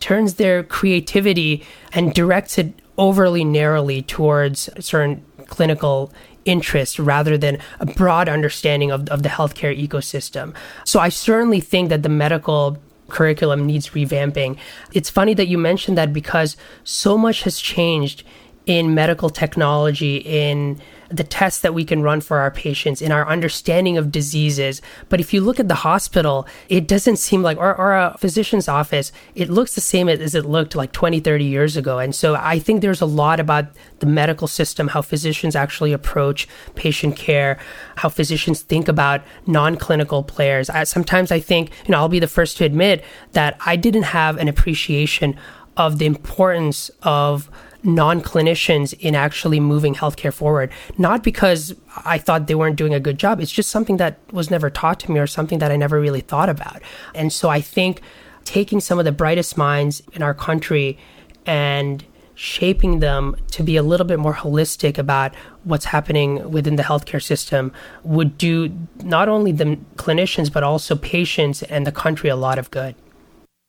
turns 0.00 0.34
their 0.34 0.62
creativity 0.62 1.64
and 1.92 2.12
directs 2.14 2.58
it 2.58 2.74
overly 2.98 3.44
narrowly 3.44 4.02
towards 4.02 4.68
certain 4.78 5.24
clinical 5.46 6.12
interest 6.44 6.98
rather 6.98 7.36
than 7.36 7.58
a 7.80 7.86
broad 7.86 8.28
understanding 8.28 8.90
of, 8.90 9.08
of 9.08 9.22
the 9.22 9.28
healthcare 9.28 9.76
ecosystem. 9.76 10.54
So 10.84 11.00
I 11.00 11.08
certainly 11.08 11.60
think 11.60 11.88
that 11.90 12.02
the 12.02 12.08
medical 12.08 12.78
curriculum 13.08 13.66
needs 13.66 13.90
revamping. 13.90 14.56
It's 14.92 15.10
funny 15.10 15.34
that 15.34 15.48
you 15.48 15.58
mentioned 15.58 15.98
that 15.98 16.12
because 16.12 16.56
so 16.84 17.18
much 17.18 17.42
has 17.42 17.58
changed 17.58 18.22
in 18.66 18.94
medical 18.94 19.30
technology, 19.30 20.18
in 20.18 20.80
the 21.10 21.24
tests 21.24 21.60
that 21.60 21.74
we 21.74 21.84
can 21.84 22.02
run 22.02 22.20
for 22.20 22.38
our 22.38 22.50
patients, 22.50 23.02
in 23.02 23.10
our 23.10 23.28
understanding 23.28 23.98
of 23.98 24.12
diseases. 24.12 24.80
But 25.08 25.20
if 25.20 25.34
you 25.34 25.40
look 25.40 25.58
at 25.58 25.68
the 25.68 25.74
hospital, 25.74 26.46
it 26.68 26.86
doesn't 26.86 27.16
seem 27.16 27.42
like, 27.42 27.58
or, 27.58 27.92
a 27.92 28.16
physician's 28.18 28.68
office, 28.68 29.10
it 29.34 29.50
looks 29.50 29.74
the 29.74 29.80
same 29.80 30.08
as 30.08 30.34
it 30.34 30.46
looked 30.46 30.76
like 30.76 30.92
20, 30.92 31.20
30 31.20 31.44
years 31.44 31.76
ago. 31.76 31.98
And 31.98 32.14
so 32.14 32.36
I 32.36 32.58
think 32.58 32.80
there's 32.80 33.00
a 33.00 33.06
lot 33.06 33.40
about 33.40 33.66
the 33.98 34.06
medical 34.06 34.46
system, 34.46 34.88
how 34.88 35.02
physicians 35.02 35.56
actually 35.56 35.92
approach 35.92 36.46
patient 36.76 37.16
care, 37.16 37.58
how 37.96 38.08
physicians 38.08 38.62
think 38.62 38.88
about 38.88 39.22
non 39.46 39.76
clinical 39.76 40.22
players. 40.22 40.70
I, 40.70 40.84
sometimes 40.84 41.32
I 41.32 41.40
think, 41.40 41.70
you 41.86 41.92
know, 41.92 41.98
I'll 41.98 42.08
be 42.08 42.20
the 42.20 42.28
first 42.28 42.56
to 42.58 42.64
admit 42.64 43.04
that 43.32 43.56
I 43.66 43.76
didn't 43.76 44.04
have 44.04 44.36
an 44.36 44.48
appreciation 44.48 45.36
of 45.76 45.98
the 45.98 46.06
importance 46.06 46.90
of 47.02 47.50
non 47.82 48.20
clinicians 48.20 48.92
in 48.98 49.14
actually 49.14 49.60
moving 49.60 49.94
healthcare 49.94 50.32
forward. 50.32 50.70
Not 50.98 51.22
because 51.22 51.74
I 52.04 52.18
thought 52.18 52.46
they 52.46 52.54
weren't 52.54 52.76
doing 52.76 52.94
a 52.94 53.00
good 53.00 53.18
job, 53.18 53.40
it's 53.40 53.52
just 53.52 53.70
something 53.70 53.96
that 53.98 54.18
was 54.32 54.50
never 54.50 54.70
taught 54.70 55.00
to 55.00 55.10
me 55.10 55.20
or 55.20 55.26
something 55.26 55.58
that 55.58 55.70
I 55.70 55.76
never 55.76 56.00
really 56.00 56.20
thought 56.20 56.48
about. 56.48 56.82
And 57.14 57.32
so 57.32 57.48
I 57.48 57.60
think 57.60 58.02
taking 58.44 58.80
some 58.80 58.98
of 58.98 59.04
the 59.04 59.12
brightest 59.12 59.56
minds 59.56 60.02
in 60.12 60.22
our 60.22 60.34
country 60.34 60.98
and 61.46 62.04
shaping 62.34 63.00
them 63.00 63.36
to 63.50 63.62
be 63.62 63.76
a 63.76 63.82
little 63.82 64.06
bit 64.06 64.18
more 64.18 64.32
holistic 64.32 64.96
about 64.96 65.34
what's 65.64 65.84
happening 65.84 66.50
within 66.50 66.76
the 66.76 66.82
healthcare 66.82 67.22
system 67.22 67.70
would 68.02 68.38
do 68.38 68.74
not 69.02 69.28
only 69.28 69.52
the 69.52 69.78
clinicians 69.96 70.50
but 70.50 70.62
also 70.62 70.96
patients 70.96 71.62
and 71.64 71.86
the 71.86 71.92
country 71.92 72.30
a 72.30 72.36
lot 72.36 72.58
of 72.58 72.70
good. 72.70 72.94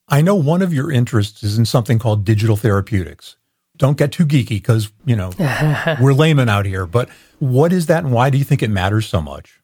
I 0.07 0.21
know 0.21 0.35
one 0.35 0.61
of 0.61 0.73
your 0.73 0.89
interests 0.89 1.43
is 1.43 1.57
in 1.57 1.65
something 1.65 1.99
called 1.99 2.23
digital 2.23 2.55
therapeutics. 2.55 3.35
Don't 3.81 3.97
get 3.97 4.11
too 4.11 4.27
geeky 4.27 4.49
because, 4.49 4.91
you 5.05 5.15
know, 5.15 5.31
we're 5.99 6.13
laymen 6.13 6.49
out 6.49 6.67
here, 6.67 6.85
but 6.85 7.09
what 7.39 7.73
is 7.73 7.87
that 7.87 8.03
and 8.03 8.13
why 8.13 8.29
do 8.29 8.37
you 8.37 8.43
think 8.43 8.61
it 8.61 8.69
matters 8.69 9.07
so 9.07 9.23
much? 9.23 9.59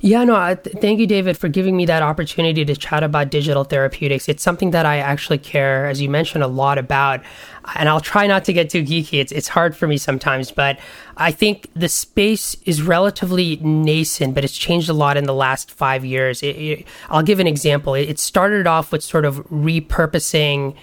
Yeah, 0.00 0.24
no, 0.24 0.34
I, 0.34 0.56
th- 0.56 0.78
thank 0.80 0.98
you, 0.98 1.06
David, 1.06 1.38
for 1.38 1.46
giving 1.46 1.76
me 1.76 1.86
that 1.86 2.02
opportunity 2.02 2.64
to 2.64 2.74
chat 2.74 3.04
about 3.04 3.30
digital 3.30 3.62
therapeutics. 3.62 4.28
It's 4.28 4.42
something 4.42 4.72
that 4.72 4.84
I 4.84 4.98
actually 4.98 5.38
care, 5.38 5.86
as 5.86 6.02
you 6.02 6.10
mentioned, 6.10 6.42
a 6.42 6.48
lot 6.48 6.76
about. 6.76 7.22
And 7.76 7.88
I'll 7.88 8.00
try 8.00 8.26
not 8.26 8.44
to 8.46 8.52
get 8.52 8.68
too 8.68 8.82
geeky. 8.82 9.20
It's, 9.20 9.30
it's 9.30 9.46
hard 9.46 9.76
for 9.76 9.86
me 9.86 9.96
sometimes, 9.96 10.50
but 10.50 10.80
I 11.16 11.30
think 11.30 11.70
the 11.74 11.88
space 11.88 12.56
is 12.64 12.82
relatively 12.82 13.58
nascent, 13.62 14.34
but 14.34 14.42
it's 14.42 14.58
changed 14.58 14.88
a 14.88 14.92
lot 14.92 15.16
in 15.16 15.22
the 15.22 15.34
last 15.34 15.70
five 15.70 16.04
years. 16.04 16.42
It, 16.42 16.56
it, 16.56 16.86
I'll 17.10 17.22
give 17.22 17.38
an 17.38 17.46
example. 17.46 17.94
It, 17.94 18.08
it 18.08 18.18
started 18.18 18.66
off 18.66 18.90
with 18.90 19.04
sort 19.04 19.24
of 19.24 19.36
repurposing 19.50 20.74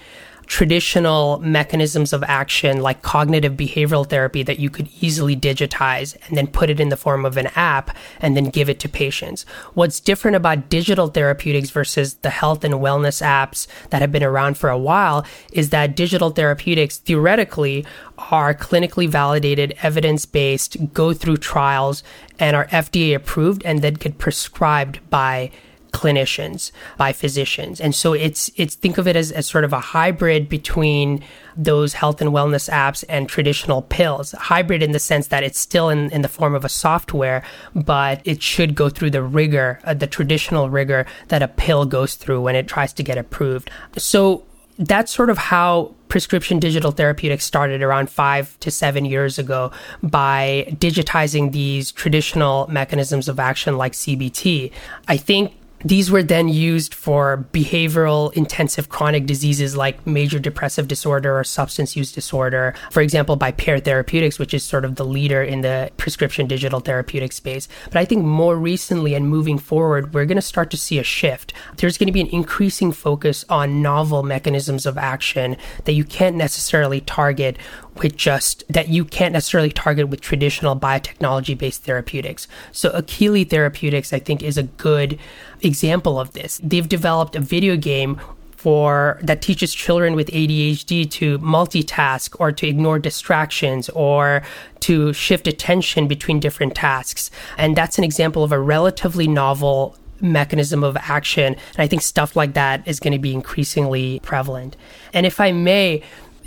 traditional 0.46 1.40
mechanisms 1.40 2.14
of 2.14 2.24
action 2.24 2.82
like 2.82 3.02
cognitive 3.02 3.54
behavioral 3.54 4.08
therapy 4.08 4.44
that 4.44 4.60
you 4.60 4.70
could 4.70 4.90
easily 5.02 5.36
digitize 5.36 6.16
and 6.28 6.38
then 6.38 6.48
put 6.48 6.70
it 6.70 6.80
in 6.80 6.90
the 6.90 6.98
form 6.98 7.26
of 7.26 7.38
an 7.38 7.48
app 7.56 7.96
and 8.20 8.36
then 8.36 8.50
give 8.50 8.70
it 8.70 8.80
to 8.80 8.90
patients. 8.90 9.46
What's 9.74 10.00
different 10.00 10.36
about 10.36 10.70
digital 10.70 11.08
therapeutics 11.08 11.70
versus 11.70 12.16
the 12.16 12.30
health 12.30 12.64
and 12.64 12.76
wellness 12.76 13.22
apps 13.22 13.68
that 13.90 14.02
have 14.02 14.12
been 14.12 14.24
around 14.24 14.58
for 14.58 14.70
a 14.70 14.78
while 14.78 15.26
is 15.52 15.70
that 15.70 15.96
digital 15.96 16.30
therapeutics 16.30 16.98
theoretically 16.98 17.86
are 18.18 18.54
clinically 18.54 19.08
validated, 19.08 19.76
evidence 19.82 20.26
based, 20.26 20.94
go 20.94 21.14
through 21.14 21.38
trials, 21.38 22.04
and 22.40 22.56
are 22.56 22.68
FDA 22.68 23.16
approved 23.16 23.64
and 23.66 23.82
then 23.82 23.94
get 23.94 24.18
prescribed 24.18 25.00
by 25.10 25.52
clinicians, 25.94 26.72
by 26.98 27.14
physicians. 27.14 27.80
And 27.80 27.96
so 27.96 28.14
it's 28.14 28.52
it's 28.58 28.76
think 28.76 28.98
of 28.98 29.08
it 29.08 29.16
as, 29.16 29.32
as 29.32 29.48
sort 29.48 29.64
of 29.64 29.72
a 29.72 29.80
hybrid 29.80 30.50
between 30.50 31.24
those 31.56 31.94
health 31.94 32.20
and 32.20 32.32
wellness 32.32 32.70
apps 32.70 33.04
and 33.08 33.30
traditional 33.30 33.84
pills. 33.84 34.32
Hybrid 34.32 34.84
in 34.84 34.92
the 34.92 35.00
sense 35.00 35.28
that 35.28 35.44
it's 35.44 35.60
still 35.60 35.90
in, 35.90 36.10
in 36.10 36.24
the 36.24 36.28
form 36.28 36.56
of 36.56 36.66
a 36.66 36.70
software, 36.70 37.44
but 37.76 38.22
it 38.26 38.42
should 38.42 38.76
go 38.76 38.90
through 38.90 39.12
the 39.12 39.24
rigor, 39.24 39.80
uh, 39.84 39.94
the 39.94 40.08
traditional 40.08 40.70
rigor 40.70 41.06
that 41.30 41.44
a 41.44 41.48
pill 41.48 41.86
goes 41.86 42.16
through 42.16 42.42
when 42.42 42.56
it 42.56 42.68
tries 42.68 42.92
to 42.94 43.04
get 43.04 43.18
approved. 43.18 43.70
So 43.96 44.44
that's 44.80 45.14
sort 45.14 45.30
of 45.30 45.38
how 45.38 45.94
prescription 46.08 46.60
digital 46.60 46.92
therapeutics 46.92 47.46
started 47.46 47.82
around 47.84 48.10
five 48.10 48.60
to 48.60 48.72
seven 48.72 49.06
years 49.06 49.38
ago 49.38 49.72
by 50.02 50.76
digitizing 50.80 51.52
these 51.52 51.92
traditional 51.92 52.68
mechanisms 52.68 53.28
of 53.28 53.40
action 53.40 53.78
like 53.78 53.94
CBT. 53.94 54.72
I 55.08 55.18
think 55.18 55.54
these 55.84 56.10
were 56.10 56.24
then 56.24 56.48
used 56.48 56.94
for 56.94 57.46
behavioral 57.52 58.34
intensive 58.34 58.90
chronic 58.90 59.26
diseases 59.26 59.76
like 59.76 60.06
major 60.08 60.40
depressive 60.40 60.88
disorder 60.88 61.38
or 61.38 61.44
substance 61.44 61.96
use 61.96 62.12
disorder, 62.12 62.74
for 62.92 63.02
example, 63.02 63.36
by 63.36 63.52
Pear 63.52 63.80
Therapeutics, 63.80 64.40
which 64.40 64.54
is 64.54 64.64
sort 64.64 64.86
of 64.86 64.96
the 64.96 65.06
leader 65.06 65.44
in 65.44 65.62
the 65.62 65.92
prescription 65.98 66.48
digital 66.48 66.80
therapeutic 66.80 67.32
space. 67.32 67.68
But 67.86 67.98
I 67.98 68.06
think 68.06 68.24
more 68.24 68.56
recently 68.56 69.14
and 69.14 69.28
moving 69.28 69.58
forward, 69.58 70.14
we're 70.14 70.26
going 70.26 70.36
to 70.36 70.42
start 70.42 70.72
to 70.72 70.78
see 70.78 71.00
a 71.00 71.04
shift. 71.04 71.54
There's 71.78 71.98
going 71.98 72.08
to 72.08 72.14
be 72.14 72.22
an 72.22 72.28
increasing 72.28 72.92
focus 72.92 73.46
on 73.50 73.82
novel 73.82 74.24
mechanisms 74.24 74.86
of 74.86 74.98
action 74.98 75.58
that 75.86 75.94
you 75.94 76.04
can't 76.04 76.36
necessarily 76.36 77.02
target 77.02 77.58
with 77.98 78.18
just 78.18 78.64
that 78.70 78.90
you 78.90 79.06
can't 79.06 79.34
necessarily 79.34 79.72
target 79.72 80.10
with 80.10 80.22
traditional 80.22 80.76
biotechnology 80.76 81.58
based 81.58 81.84
therapeutics. 81.84 82.48
So 82.72 82.90
Akili 82.92 83.50
Therapeutics, 83.50 84.14
I 84.14 84.20
think, 84.20 84.42
is 84.42 84.58
a 84.58 84.64
good 84.64 85.20
example 85.62 86.20
of 86.20 86.34
this. 86.34 86.60
They've 86.64 86.88
developed 86.88 87.36
a 87.36 87.40
video 87.40 87.76
game 87.78 88.20
for 88.64 89.20
that 89.22 89.42
teaches 89.42 89.74
children 89.74 90.16
with 90.16 90.28
ADHD 90.28 91.12
to 91.12 91.38
multitask 91.40 92.34
or 92.40 92.54
to 92.54 92.66
ignore 92.66 92.98
distractions 92.98 93.90
or 93.90 94.42
to 94.80 95.12
shift 95.12 95.48
attention 95.48 96.08
between 96.08 96.40
different 96.40 96.74
tasks. 96.74 97.30
And 97.58 97.76
that's 97.76 97.98
an 97.98 98.06
example 98.06 98.42
of 98.42 98.54
a 98.54 98.60
relatively 98.60 99.28
novel 99.28 99.98
mechanism 100.22 100.82
of 100.84 100.96
action. 100.96 101.56
And 101.56 101.80
I 101.80 101.88
think 101.88 102.02
stuff 102.02 102.38
like 102.38 102.54
that 102.54 102.88
is 102.88 103.02
going 103.02 103.12
to 103.12 103.20
be 103.20 103.34
increasingly 103.34 104.22
prevalent. 104.22 104.78
And 105.12 105.26
if 105.26 105.42
I 105.42 105.52
may, 105.52 106.02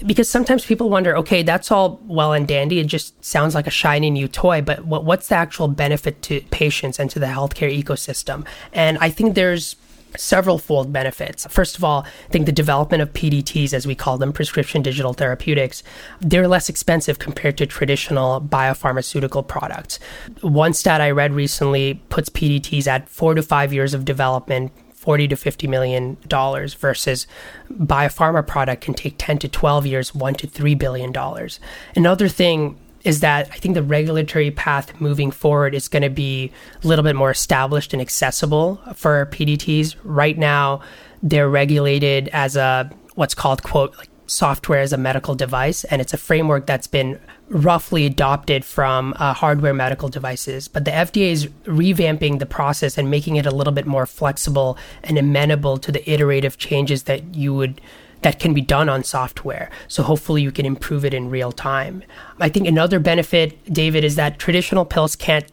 because 0.05 0.29
sometimes 0.29 0.65
people 0.65 0.91
wonder, 0.91 1.17
okay, 1.17 1.43
that's 1.43 1.71
all 1.71 2.01
well 2.05 2.33
and 2.33 2.47
dandy. 2.47 2.81
It 2.81 2.87
just 2.87 3.25
sounds 3.25 3.55
like 3.55 3.67
a 3.67 3.71
shiny 3.71 4.11
new 4.11 4.29
toy, 4.29 4.61
but 4.61 4.85
what, 4.85 5.05
what's 5.05 5.29
the 5.29 5.37
actual 5.37 5.69
benefit 5.69 6.21
to 6.23 6.41
patients 6.51 6.99
and 6.99 7.11
to 7.11 7.19
the 7.19 7.27
healthcare 7.27 7.73
ecosystem? 7.83 8.47
And 8.73 8.99
I 9.01 9.11
think 9.11 9.35
there's 9.35 9.77
several 10.17 10.59
fold 10.59 10.93
benefits. 10.93 11.47
First 11.47 11.77
of 11.77 11.85
all, 11.85 12.05
I 12.05 12.31
think 12.31 12.47
the 12.47 12.53
development 12.53 13.03
of 13.03 13.13
PDTs, 13.13 13.73
as 13.73 13.87
we 13.87 13.95
call 13.95 14.19
them, 14.19 14.33
prescription 14.33 14.83
digital 14.83 15.13
therapeutics, 15.13 15.83
they're 16.21 16.49
less 16.49 16.69
expensive 16.69 17.19
compared 17.19 17.59
to 17.59 17.67
traditional 17.67 18.41
biopharmaceutical 18.41 19.47
products. 19.47 19.99
One 20.41 20.73
stat 20.73 21.01
I 21.01 21.11
read 21.11 21.33
recently 21.33 21.95
puts 22.09 22.29
PDTs 22.29 22.87
at 22.87 23.09
four 23.09 23.35
to 23.35 23.43
five 23.43 23.73
years 23.73 23.95
of 23.95 24.05
development 24.05 24.73
40 25.07 25.29
to 25.29 25.37
50 25.37 25.69
million 25.69 26.16
dollars 26.27 26.75
versus 26.75 27.29
biopharma 27.73 28.45
product 28.45 28.83
can 28.83 28.92
take 28.92 29.14
10 29.19 29.38
to 29.38 29.49
12 29.49 29.87
years 29.87 30.12
1 30.14 30.35
to 30.35 30.49
3 30.49 30.75
billion 30.75 31.12
dollars 31.12 31.61
another 31.95 32.29
thing 32.29 32.77
is 33.05 33.21
that 33.21 33.49
I 33.53 33.57
think 33.59 33.75
the 33.75 33.85
regulatory 33.85 34.51
path 34.51 35.01
moving 35.01 35.31
forward 35.31 35.77
is 35.77 35.87
going 35.87 36.03
to 36.03 36.11
be 36.11 36.51
a 36.83 36.87
little 36.88 37.05
bit 37.05 37.14
more 37.14 37.31
established 37.31 37.92
and 37.92 38.03
accessible 38.03 38.81
for 38.97 39.27
PDTs. 39.27 39.95
Right 40.03 40.37
now, 40.37 40.81
they're 41.23 41.49
regulated 41.49 42.29
as 42.33 42.57
a 42.57 42.90
what's 43.14 43.33
called 43.33 43.62
quote 43.62 43.97
like 43.97 44.09
software 44.27 44.81
as 44.81 44.92
a 44.92 44.97
medical 44.97 45.37
device, 45.37 45.85
and 45.85 46.03
it's 46.03 46.14
a 46.14 46.19
framework 46.19 46.66
that's 46.66 46.88
been 46.88 47.21
roughly 47.49 48.07
adopted 48.07 48.65
from 48.65 49.15
uh, 49.19 49.33
hardware 49.33 49.75
medical 49.75 50.09
devices. 50.09 50.69
But 50.69 50.85
the 50.85 50.91
FDA 50.91 51.31
is 51.31 51.47
revamping 51.65 52.39
the 52.39 52.47
process 52.47 52.99
and 52.99 53.11
making 53.11 53.37
it 53.37 53.47
a 53.47 53.55
little 53.55 53.73
bit 53.73 53.87
more 53.87 54.07
flexible 54.07 54.77
and 55.05 55.19
amenable 55.19 55.79
to 55.79 55.93
the 55.93 56.09
iterative 56.11 56.59
changes 56.59 57.05
that 57.05 57.35
you 57.35 57.55
would 57.55 57.81
that 58.23 58.39
can 58.41 58.55
be 58.55 58.61
done 58.61 58.89
on 58.89 59.05
software. 59.05 59.71
So 59.89 60.03
hopefully 60.03 60.43
you 60.43 60.51
can 60.51 60.67
improve 60.67 61.05
it 61.05 61.15
in 61.15 61.31
real 61.31 61.53
time. 61.53 62.03
I 62.41 62.49
think 62.49 62.67
another 62.67 62.99
benefit, 62.99 63.73
David, 63.73 64.05
is 64.05 64.17
that 64.17 64.39
traditional 64.39 64.85
pills 64.85 65.15
can't 65.15 65.47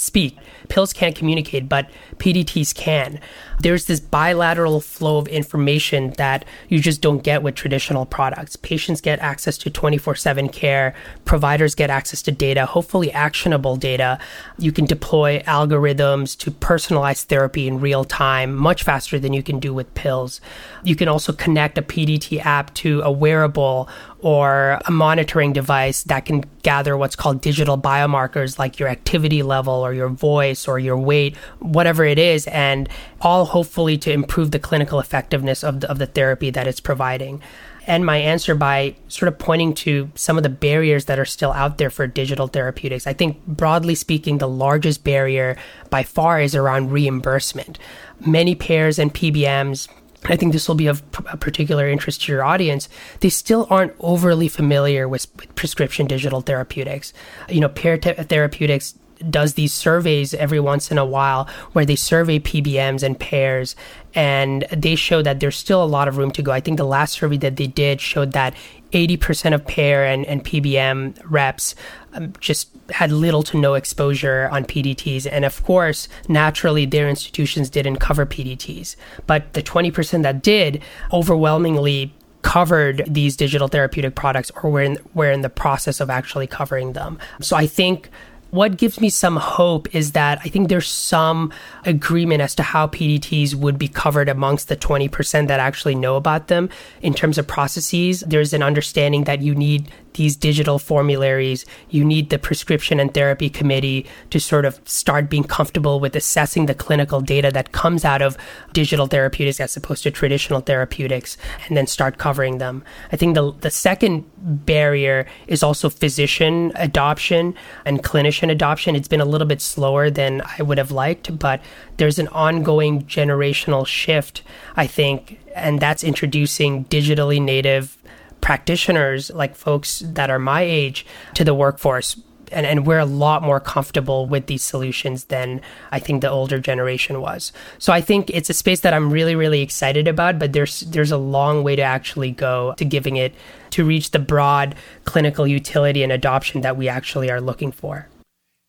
speak. 0.00 0.36
Pills 0.68 0.92
can't 0.92 1.14
communicate, 1.14 1.68
but 1.68 1.90
PDTs 2.16 2.74
can. 2.74 3.20
There's 3.60 3.84
this 3.86 4.00
bilateral 4.00 4.80
flow 4.80 5.18
of 5.18 5.28
information 5.28 6.10
that 6.16 6.44
you 6.68 6.80
just 6.80 7.00
don't 7.00 7.22
get 7.22 7.42
with 7.42 7.54
traditional 7.54 8.06
products. 8.06 8.56
Patients 8.56 9.00
get 9.00 9.18
access 9.18 9.58
to 9.58 9.70
24 9.70 10.14
7 10.14 10.48
care, 10.48 10.94
providers 11.24 11.74
get 11.74 11.90
access 11.90 12.22
to 12.22 12.32
data, 12.32 12.66
hopefully 12.66 13.12
actionable 13.12 13.76
data. 13.76 14.18
You 14.58 14.72
can 14.72 14.86
deploy 14.86 15.40
algorithms 15.40 16.36
to 16.38 16.50
personalize 16.50 17.24
therapy 17.24 17.68
in 17.68 17.80
real 17.80 18.04
time, 18.04 18.54
much 18.54 18.82
faster 18.82 19.18
than 19.18 19.32
you 19.32 19.42
can 19.42 19.60
do 19.60 19.74
with 19.74 19.92
pills. 19.94 20.40
You 20.82 20.96
can 20.96 21.08
also 21.08 21.32
connect 21.32 21.76
a 21.76 21.82
PDT 21.82 22.44
app 22.44 22.72
to 22.74 23.02
a 23.02 23.12
wearable 23.12 23.88
or 24.22 24.80
a 24.86 24.90
monitoring 24.90 25.52
device 25.52 26.02
that 26.04 26.26
can 26.26 26.44
gather 26.62 26.96
what's 26.96 27.16
called 27.16 27.40
digital 27.40 27.78
biomarkers 27.78 28.58
like 28.58 28.78
your 28.78 28.88
activity 28.88 29.42
level 29.42 29.74
or 29.74 29.94
your 29.94 30.08
voice 30.08 30.68
or 30.68 30.78
your 30.78 30.96
weight, 30.96 31.36
whatever 31.60 32.04
it 32.04 32.18
is, 32.18 32.46
and 32.48 32.88
all 33.20 33.46
hopefully 33.46 33.96
to 33.96 34.12
improve 34.12 34.50
the 34.50 34.58
clinical 34.58 35.00
effectiveness 35.00 35.64
of 35.64 35.80
the, 35.80 35.90
of 35.90 35.98
the 35.98 36.06
therapy 36.06 36.50
that 36.50 36.66
it's 36.66 36.80
providing. 36.80 37.42
And 37.86 38.04
my 38.04 38.18
answer 38.18 38.54
by 38.54 38.94
sort 39.08 39.28
of 39.28 39.38
pointing 39.38 39.74
to 39.74 40.10
some 40.14 40.36
of 40.36 40.42
the 40.42 40.48
barriers 40.48 41.06
that 41.06 41.18
are 41.18 41.24
still 41.24 41.52
out 41.52 41.78
there 41.78 41.90
for 41.90 42.06
digital 42.06 42.46
therapeutics. 42.46 43.06
I 43.06 43.14
think, 43.14 43.44
broadly 43.46 43.94
speaking, 43.94 44.38
the 44.38 44.48
largest 44.48 45.02
barrier 45.02 45.56
by 45.88 46.02
far 46.02 46.40
is 46.40 46.54
around 46.54 46.92
reimbursement. 46.92 47.78
Many 48.24 48.54
payers 48.54 48.98
and 48.98 49.12
PBMs, 49.12 49.88
I 50.24 50.36
think 50.36 50.52
this 50.52 50.68
will 50.68 50.74
be 50.74 50.86
of 50.86 51.10
particular 51.12 51.88
interest 51.88 52.22
to 52.22 52.32
your 52.32 52.44
audience. 52.44 52.88
They 53.20 53.30
still 53.30 53.66
aren't 53.70 53.94
overly 54.00 54.48
familiar 54.48 55.08
with, 55.08 55.26
prescription 55.54 56.06
digital 56.06 56.42
therapeutics. 56.42 57.12
You 57.48 57.60
know, 57.60 57.68
Pear 57.68 57.96
Therapeutics 57.96 58.94
does 59.28 59.54
these 59.54 59.72
surveys 59.72 60.32
every 60.34 60.60
once 60.60 60.90
in 60.90 60.98
a 60.98 61.04
while 61.04 61.48
where 61.72 61.84
they 61.84 61.96
survey 61.96 62.38
PBMs 62.38 63.02
and 63.02 63.18
payers 63.18 63.76
and 64.14 64.66
they 64.72 64.94
show 64.94 65.22
that 65.22 65.40
there's 65.40 65.56
still 65.56 65.82
a 65.82 65.86
lot 65.86 66.08
of 66.08 66.16
room 66.16 66.30
to 66.32 66.42
go. 66.42 66.52
I 66.52 66.60
think 66.60 66.78
the 66.78 66.84
last 66.84 67.12
survey 67.12 67.36
that 67.38 67.56
they 67.56 67.66
did 67.66 68.00
showed 68.00 68.32
that 68.32 68.54
80% 68.92 69.54
of 69.54 69.66
payer 69.66 70.04
and, 70.04 70.24
and 70.26 70.44
PBM 70.44 71.20
reps 71.24 71.74
um, 72.12 72.32
just 72.40 72.68
had 72.90 73.12
little 73.12 73.42
to 73.44 73.58
no 73.58 73.74
exposure 73.74 74.48
on 74.50 74.64
PDTs. 74.64 75.28
And 75.30 75.44
of 75.44 75.62
course, 75.64 76.08
naturally, 76.28 76.86
their 76.86 77.08
institutions 77.08 77.70
didn't 77.70 77.96
cover 77.96 78.26
PDTs. 78.26 78.96
But 79.26 79.52
the 79.52 79.62
20% 79.62 80.22
that 80.22 80.42
did 80.42 80.82
overwhelmingly 81.12 82.12
covered 82.42 83.04
these 83.06 83.36
digital 83.36 83.68
therapeutic 83.68 84.14
products 84.14 84.50
or 84.62 84.70
were 84.70 84.80
in, 84.80 84.98
were 85.14 85.30
in 85.30 85.42
the 85.42 85.50
process 85.50 86.00
of 86.00 86.10
actually 86.10 86.46
covering 86.46 86.94
them. 86.94 87.18
So 87.40 87.56
I 87.56 87.66
think 87.66 88.10
what 88.50 88.76
gives 88.76 89.00
me 89.00 89.08
some 89.08 89.36
hope 89.36 89.94
is 89.94 90.12
that 90.12 90.40
I 90.44 90.48
think 90.48 90.68
there's 90.68 90.88
some 90.88 91.52
agreement 91.84 92.42
as 92.42 92.54
to 92.56 92.62
how 92.62 92.88
PDTs 92.88 93.54
would 93.54 93.78
be 93.78 93.88
covered 93.88 94.28
amongst 94.28 94.68
the 94.68 94.76
20% 94.76 95.48
that 95.48 95.60
actually 95.60 95.94
know 95.94 96.16
about 96.16 96.48
them 96.48 96.68
in 97.00 97.14
terms 97.14 97.38
of 97.38 97.46
processes. 97.46 98.20
There's 98.26 98.52
an 98.52 98.62
understanding 98.62 99.24
that 99.24 99.40
you 99.40 99.54
need 99.54 99.90
these 100.14 100.36
digital 100.36 100.78
formularies, 100.78 101.64
you 101.88 102.04
need 102.04 102.30
the 102.30 102.38
prescription 102.38 103.00
and 103.00 103.12
therapy 103.12 103.48
committee 103.48 104.06
to 104.30 104.40
sort 104.40 104.64
of 104.64 104.80
start 104.88 105.30
being 105.30 105.44
comfortable 105.44 106.00
with 106.00 106.16
assessing 106.16 106.66
the 106.66 106.74
clinical 106.74 107.20
data 107.20 107.50
that 107.50 107.72
comes 107.72 108.04
out 108.04 108.22
of 108.22 108.36
digital 108.72 109.06
therapeutics 109.06 109.60
as 109.60 109.76
opposed 109.76 110.02
to 110.02 110.10
traditional 110.10 110.60
therapeutics 110.60 111.36
and 111.66 111.76
then 111.76 111.86
start 111.86 112.18
covering 112.18 112.58
them. 112.58 112.82
I 113.12 113.16
think 113.16 113.34
the, 113.34 113.52
the 113.52 113.70
second 113.70 114.24
barrier 114.36 115.26
is 115.46 115.62
also 115.62 115.88
physician 115.88 116.72
adoption 116.74 117.54
and 117.84 118.02
clinician 118.02 118.50
adoption. 118.50 118.96
It's 118.96 119.08
been 119.08 119.20
a 119.20 119.24
little 119.24 119.46
bit 119.46 119.60
slower 119.60 120.10
than 120.10 120.42
I 120.58 120.62
would 120.62 120.78
have 120.78 120.90
liked, 120.90 121.38
but 121.38 121.60
there's 121.96 122.18
an 122.18 122.28
ongoing 122.28 123.02
generational 123.04 123.86
shift, 123.86 124.42
I 124.76 124.86
think, 124.86 125.38
and 125.54 125.80
that's 125.80 126.04
introducing 126.04 126.84
digitally 126.86 127.40
native 127.40 127.96
practitioners, 128.40 129.30
like 129.30 129.54
folks 129.54 130.00
that 130.00 130.30
are 130.30 130.38
my 130.38 130.62
age, 130.62 131.06
to 131.34 131.44
the 131.44 131.54
workforce. 131.54 132.20
And, 132.52 132.66
and 132.66 132.84
we're 132.84 132.98
a 132.98 133.06
lot 133.06 133.44
more 133.44 133.60
comfortable 133.60 134.26
with 134.26 134.46
these 134.46 134.64
solutions 134.64 135.26
than 135.26 135.60
I 135.92 136.00
think 136.00 136.20
the 136.20 136.30
older 136.30 136.58
generation 136.58 137.20
was. 137.20 137.52
So 137.78 137.92
I 137.92 138.00
think 138.00 138.28
it's 138.28 138.50
a 138.50 138.54
space 138.54 138.80
that 138.80 138.92
I'm 138.92 139.12
really, 139.12 139.36
really 139.36 139.62
excited 139.62 140.08
about, 140.08 140.40
but 140.40 140.52
there's 140.52 140.80
there's 140.80 141.12
a 141.12 141.16
long 141.16 141.62
way 141.62 141.76
to 141.76 141.82
actually 141.82 142.32
go 142.32 142.74
to 142.76 142.84
giving 142.84 143.14
it 143.14 143.34
to 143.70 143.84
reach 143.84 144.10
the 144.10 144.18
broad 144.18 144.74
clinical 145.04 145.46
utility 145.46 146.02
and 146.02 146.10
adoption 146.10 146.62
that 146.62 146.76
we 146.76 146.88
actually 146.88 147.30
are 147.30 147.40
looking 147.40 147.70
for. 147.70 148.08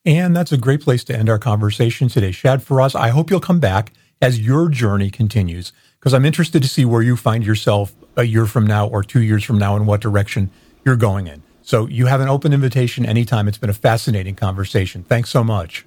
And 0.05 0.35
that's 0.35 0.51
a 0.51 0.57
great 0.57 0.81
place 0.81 1.03
to 1.05 1.17
end 1.17 1.27
our 1.27 1.39
conversation 1.39 2.07
today. 2.07 2.31
Shad 2.31 2.63
Faraz, 2.63 2.93
I 2.93 3.09
hope 3.09 3.31
you'll 3.31 3.39
come 3.39 3.59
back 3.59 3.93
as 4.21 4.39
your 4.39 4.69
journey 4.69 5.09
continues, 5.09 5.73
because 5.99 6.13
I'm 6.13 6.25
interested 6.25 6.61
to 6.61 6.69
see 6.69 6.85
where 6.85 7.01
you 7.01 7.17
find 7.17 7.43
yourself 7.43 7.93
a 8.17 8.23
year 8.23 8.45
from 8.45 8.65
now 8.65 8.87
or 8.87 9.03
two 9.03 9.21
years 9.21 9.43
from 9.43 9.57
now 9.57 9.75
and 9.75 9.87
what 9.87 10.01
direction 10.01 10.49
you're 10.85 10.95
going 10.95 11.27
in. 11.27 11.43
So 11.61 11.87
you 11.87 12.07
have 12.07 12.21
an 12.21 12.27
open 12.27 12.53
invitation 12.53 13.05
anytime. 13.05 13.47
It's 13.47 13.57
been 13.57 13.69
a 13.69 13.73
fascinating 13.73 14.35
conversation. 14.35 15.03
Thanks 15.03 15.29
so 15.29 15.43
much. 15.43 15.85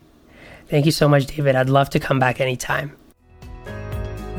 Thank 0.68 0.87
you 0.87 0.92
so 0.92 1.08
much, 1.08 1.26
David. 1.26 1.56
I'd 1.56 1.68
love 1.68 1.90
to 1.90 2.00
come 2.00 2.18
back 2.18 2.40
anytime. 2.40 2.96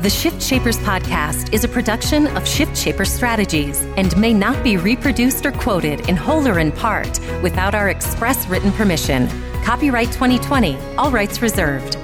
The 0.00 0.10
Shift 0.10 0.42
Shapers 0.42 0.76
podcast 0.78 1.54
is 1.54 1.64
a 1.64 1.68
production 1.68 2.26
of 2.36 2.46
Shift 2.46 2.76
Shaper 2.76 3.06
Strategies 3.06 3.80
and 3.96 4.14
may 4.18 4.34
not 4.34 4.62
be 4.62 4.76
reproduced 4.76 5.46
or 5.46 5.52
quoted 5.52 6.06
in 6.08 6.16
whole 6.16 6.46
or 6.46 6.58
in 6.58 6.70
part 6.70 7.18
without 7.42 7.74
our 7.74 7.88
express 7.88 8.46
written 8.46 8.72
permission. 8.72 9.26
Copyright 9.64 10.12
2020, 10.12 10.76
all 10.98 11.10
rights 11.10 11.40
reserved. 11.40 11.95